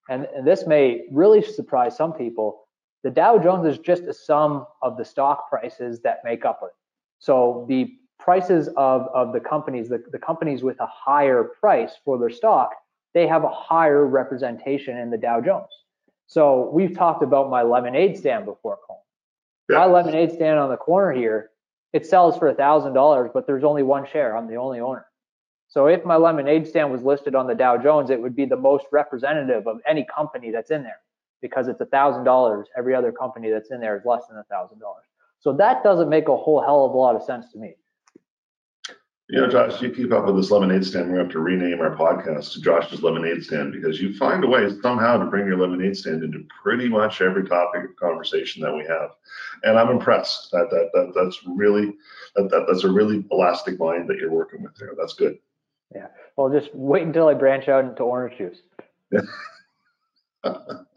and, 0.09 0.27
and 0.35 0.47
this 0.47 0.65
may 0.65 1.03
really 1.11 1.43
surprise 1.43 1.95
some 1.95 2.11
people, 2.11 2.61
the 3.03 3.11
Dow 3.11 3.37
Jones 3.37 3.67
is 3.67 3.77
just 3.77 4.03
a 4.03 4.13
sum 4.13 4.65
of 4.81 4.97
the 4.97 5.05
stock 5.05 5.47
prices 5.47 5.99
that 6.01 6.21
make 6.23 6.43
up 6.43 6.61
it. 6.63 6.71
So 7.19 7.67
the 7.69 7.93
prices 8.17 8.67
of, 8.77 9.07
of 9.13 9.31
the 9.31 9.39
companies, 9.39 9.89
the, 9.89 10.03
the 10.11 10.17
companies 10.17 10.63
with 10.63 10.79
a 10.79 10.87
higher 10.87 11.51
price 11.59 11.91
for 12.03 12.17
their 12.17 12.31
stock, 12.31 12.71
they 13.13 13.27
have 13.27 13.43
a 13.43 13.49
higher 13.49 14.07
representation 14.07 14.97
in 14.97 15.11
the 15.11 15.17
Dow 15.17 15.39
Jones. 15.39 15.69
So 16.27 16.69
we've 16.73 16.95
talked 16.95 17.23
about 17.23 17.49
my 17.49 17.63
lemonade 17.63 18.17
stand 18.17 18.45
before, 18.45 18.77
Colin. 18.87 19.01
Yeah. 19.69 19.79
My 19.79 19.85
lemonade 19.85 20.31
stand 20.31 20.59
on 20.59 20.69
the 20.69 20.77
corner 20.77 21.11
here, 21.11 21.51
it 21.93 22.05
sells 22.05 22.37
for 22.37 22.47
a 22.47 22.53
thousand 22.53 22.93
dollars, 22.93 23.31
but 23.33 23.45
there's 23.45 23.63
only 23.63 23.83
one 23.83 24.05
share. 24.07 24.35
I'm 24.35 24.47
the 24.47 24.55
only 24.55 24.79
owner. 24.79 25.05
So 25.67 25.87
if 25.87 26.03
my 26.03 26.17
lemonade 26.17 26.67
stand 26.67 26.91
was 26.91 27.03
listed 27.03 27.35
on 27.35 27.47
the 27.47 27.55
Dow 27.55 27.77
Jones, 27.77 28.09
it 28.09 28.21
would 28.21 28.35
be 28.35 28.45
the 28.45 28.57
most 28.57 28.85
representative 28.91 29.67
of 29.67 29.79
any 29.87 30.05
company 30.13 30.51
that's 30.51 30.71
in 30.71 30.83
there 30.83 30.99
because 31.41 31.67
it's 31.67 31.81
a 31.81 31.85
thousand 31.85 32.23
dollars. 32.23 32.67
Every 32.77 32.93
other 32.93 33.11
company 33.11 33.49
that's 33.49 33.71
in 33.71 33.79
there 33.79 33.97
is 33.97 34.05
less 34.05 34.27
than 34.27 34.37
a 34.37 34.43
thousand 34.43 34.79
dollars. 34.79 35.05
So 35.39 35.53
that 35.53 35.83
doesn't 35.83 36.09
make 36.09 36.27
a 36.27 36.35
whole 36.35 36.61
hell 36.61 36.85
of 36.85 36.91
a 36.91 36.97
lot 36.97 37.15
of 37.15 37.23
sense 37.23 37.51
to 37.53 37.57
me. 37.57 37.75
You 39.31 39.39
know, 39.39 39.47
Josh, 39.47 39.81
you 39.81 39.89
keep 39.89 40.11
up 40.11 40.25
with 40.25 40.35
this 40.35 40.51
lemonade 40.51 40.85
stand. 40.85 41.09
We 41.09 41.17
have 41.17 41.29
to 41.29 41.39
rename 41.39 41.79
our 41.79 41.95
podcast 41.95 42.51
to 42.51 42.61
Josh's 42.61 43.01
Lemonade 43.01 43.41
Stand 43.41 43.71
because 43.71 44.01
you 44.01 44.13
find 44.17 44.43
a 44.43 44.47
way 44.47 44.67
somehow 44.81 45.15
to 45.15 45.25
bring 45.25 45.47
your 45.47 45.57
lemonade 45.57 45.95
stand 45.95 46.21
into 46.21 46.45
pretty 46.61 46.89
much 46.89 47.21
every 47.21 47.47
topic 47.47 47.85
of 47.85 47.95
conversation 47.95 48.61
that 48.61 48.75
we 48.75 48.83
have, 48.83 49.11
and 49.63 49.79
I'm 49.79 49.87
impressed. 49.87 50.51
That 50.51 50.69
that, 50.71 50.89
that 50.93 51.13
that's 51.15 51.39
really 51.47 51.93
that, 52.35 52.49
that 52.49 52.65
that's 52.67 52.83
a 52.83 52.91
really 52.91 53.23
elastic 53.31 53.79
mind 53.79 54.09
that 54.09 54.17
you're 54.17 54.29
working 54.29 54.63
with 54.63 54.75
there. 54.75 54.95
That's 54.99 55.13
good. 55.13 55.37
Yeah. 55.95 56.07
Well, 56.35 56.49
just 56.49 56.75
wait 56.75 57.03
until 57.03 57.29
I 57.29 57.33
branch 57.33 57.69
out 57.69 57.85
into 57.85 58.03
orange 58.03 58.37
juice. 58.37 58.57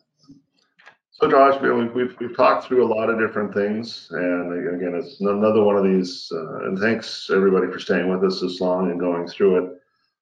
So, 1.21 1.31
Josh, 1.31 1.61
we've, 1.63 1.93
we've, 1.95 2.17
we've 2.19 2.37
talked 2.37 2.67
through 2.67 2.85
a 2.85 2.93
lot 2.93 3.09
of 3.09 3.21
different 3.21 3.55
things, 3.55 4.09
and 4.11 4.75
again, 4.75 4.97
it's 4.97 5.21
another 5.21 5.63
one 5.63 5.77
of 5.77 5.85
these. 5.85 6.29
Uh, 6.35 6.65
and 6.65 6.77
thanks 6.77 7.31
everybody 7.33 7.71
for 7.71 7.79
staying 7.79 8.09
with 8.09 8.25
us 8.25 8.41
this 8.41 8.61
long 8.61 8.91
and 8.91 8.99
going 8.99 9.29
through 9.29 9.65
it. 9.65 9.73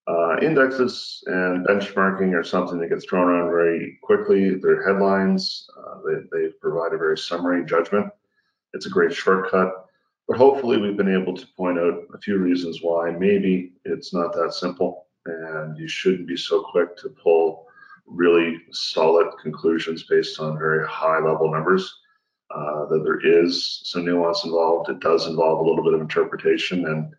Uh, 0.07 0.37
indexes 0.43 1.25
and 1.29 1.67
benchmarking 1.67 2.35
are 2.39 2.45
something 2.45 2.79
that 2.79 2.91
gets 2.91 3.07
thrown 3.07 3.29
around 3.29 3.49
very 3.49 3.99
quickly. 4.03 4.57
They're 4.57 4.87
headlines. 4.87 5.67
Uh, 5.79 6.01
they, 6.07 6.15
they 6.31 6.53
provide 6.61 6.93
a 6.93 6.99
very 6.99 7.17
summary 7.17 7.65
judgment. 7.65 8.13
It's 8.75 8.85
a 8.85 8.91
great 8.91 9.15
shortcut, 9.15 9.87
but 10.29 10.37
hopefully 10.37 10.77
we've 10.77 10.97
been 10.99 11.15
able 11.15 11.35
to 11.35 11.47
point 11.57 11.79
out 11.79 12.03
a 12.13 12.19
few 12.19 12.37
reasons 12.37 12.81
why 12.83 13.13
maybe 13.13 13.73
it's 13.87 14.13
not 14.13 14.35
that 14.35 14.53
simple, 14.53 15.07
and 15.25 15.79
you 15.79 15.89
shouldn't 15.89 16.29
be 16.29 16.37
so 16.37 16.63
quick 16.63 16.99
to 16.99 17.09
pull 17.09 17.67
really 18.07 18.61
solid 18.73 19.29
conclusions 19.41 20.05
based 20.05 20.41
on 20.41 20.59
very 20.59 20.87
high 20.87 21.19
level 21.19 21.51
numbers. 21.51 21.99
Uh, 22.55 22.85
that 22.87 23.03
there 23.03 23.19
is 23.21 23.81
some 23.85 24.05
nuance 24.05 24.45
involved. 24.45 24.91
It 24.91 25.01
does 25.01 25.27
involve 25.27 25.61
a 25.61 25.69
little 25.69 25.83
bit 25.83 25.95
of 25.95 26.03
interpretation, 26.03 26.87
and 26.87 27.15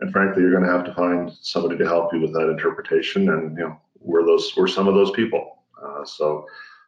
and 0.00 0.12
frankly, 0.12 0.42
you're 0.42 0.52
going 0.52 0.64
to 0.64 0.70
have 0.70 0.84
to 0.84 0.94
find 0.94 1.30
somebody 1.42 1.76
to 1.76 1.84
help 1.84 2.12
you 2.14 2.20
with 2.20 2.32
that 2.32 2.48
interpretation. 2.48 3.28
And 3.28 3.58
you 3.58 3.64
know, 3.64 3.80
we're 4.00 4.24
those 4.24 4.52
we're 4.56 4.66
some 4.66 4.88
of 4.88 4.94
those 4.94 5.10
people. 5.10 5.58
Uh, 5.82 6.04
so 6.04 6.46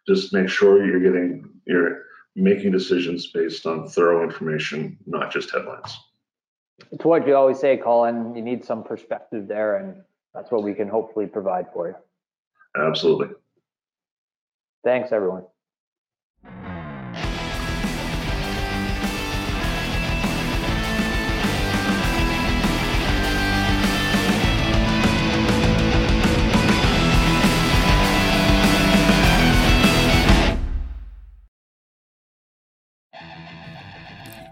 just 0.08 0.32
make 0.32 0.48
sure 0.48 0.84
you're 0.84 1.00
getting 1.00 1.50
you're 1.66 2.04
making 2.36 2.72
decisions 2.72 3.26
based 3.26 3.66
on 3.66 3.88
thorough 3.88 4.24
information, 4.24 4.96
not 5.06 5.30
just 5.30 5.50
headlines. 5.50 5.98
It's 6.92 7.04
what 7.04 7.26
you 7.26 7.34
always 7.36 7.58
say, 7.58 7.76
Colin. 7.76 8.34
You 8.34 8.42
need 8.42 8.64
some 8.64 8.82
perspective 8.82 9.46
there, 9.46 9.76
and 9.76 10.02
that's 10.34 10.50
what 10.50 10.62
we 10.62 10.74
can 10.74 10.88
hopefully 10.88 11.26
provide 11.26 11.66
for 11.72 11.88
you. 11.88 11.94
Absolutely. 12.76 13.28
Thanks, 14.84 15.12
everyone. 15.12 15.44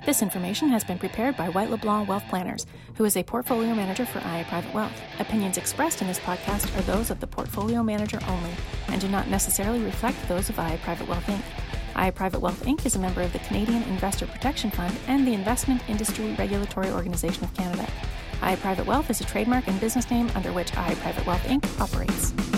This 0.09 0.23
information 0.23 0.71
has 0.71 0.85
been 0.85 0.99
prepared 0.99 1.37
by 1.37 1.51
White 1.51 1.68
LeBlanc 1.68 2.09
Wealth 2.09 2.25
Planners, 2.31 2.64
who 2.94 3.05
is 3.05 3.14
a 3.18 3.23
portfolio 3.23 3.75
manager 3.75 4.07
for 4.07 4.21
IA 4.21 4.47
Private 4.49 4.73
Wealth. 4.73 4.99
Opinions 5.18 5.59
expressed 5.59 6.01
in 6.01 6.09
this 6.09 6.18
podcast 6.18 6.75
are 6.79 6.81
those 6.85 7.11
of 7.11 7.21
the 7.21 7.27
portfolio 7.27 7.83
manager 7.83 8.18
only 8.27 8.53
and 8.87 9.03
do 9.03 9.09
not 9.09 9.29
necessarily 9.29 9.85
reflect 9.85 10.16
those 10.27 10.49
of 10.49 10.59
IA 10.59 10.79
Private 10.83 11.09
Wealth 11.09 11.27
Inc. 11.27 11.42
IA 12.03 12.11
Private 12.11 12.40
Wealth 12.40 12.64
Inc. 12.64 12.87
is 12.87 12.97
a 12.97 12.99
member 12.99 13.21
of 13.21 13.35
the 13.35 13.38
Canadian 13.40 13.83
Investor 13.83 14.27
Protection 14.27 14.71
Fund 14.71 14.97
and 15.09 15.27
the 15.27 15.35
Investment 15.35 15.83
Industry 15.90 16.35
Regulatory 16.38 16.88
Organization 16.90 17.44
of 17.44 17.53
Canada. 17.53 17.87
IA 18.42 18.57
Private 18.57 18.87
Wealth 18.87 19.11
is 19.11 19.21
a 19.21 19.25
trademark 19.25 19.68
and 19.68 19.79
business 19.79 20.11
name 20.11 20.31
under 20.35 20.55
which 20.55 20.73
IA 20.73 20.97
Private 20.97 21.27
Wealth 21.27 21.44
Inc. 21.44 21.81
operates. 21.83 22.58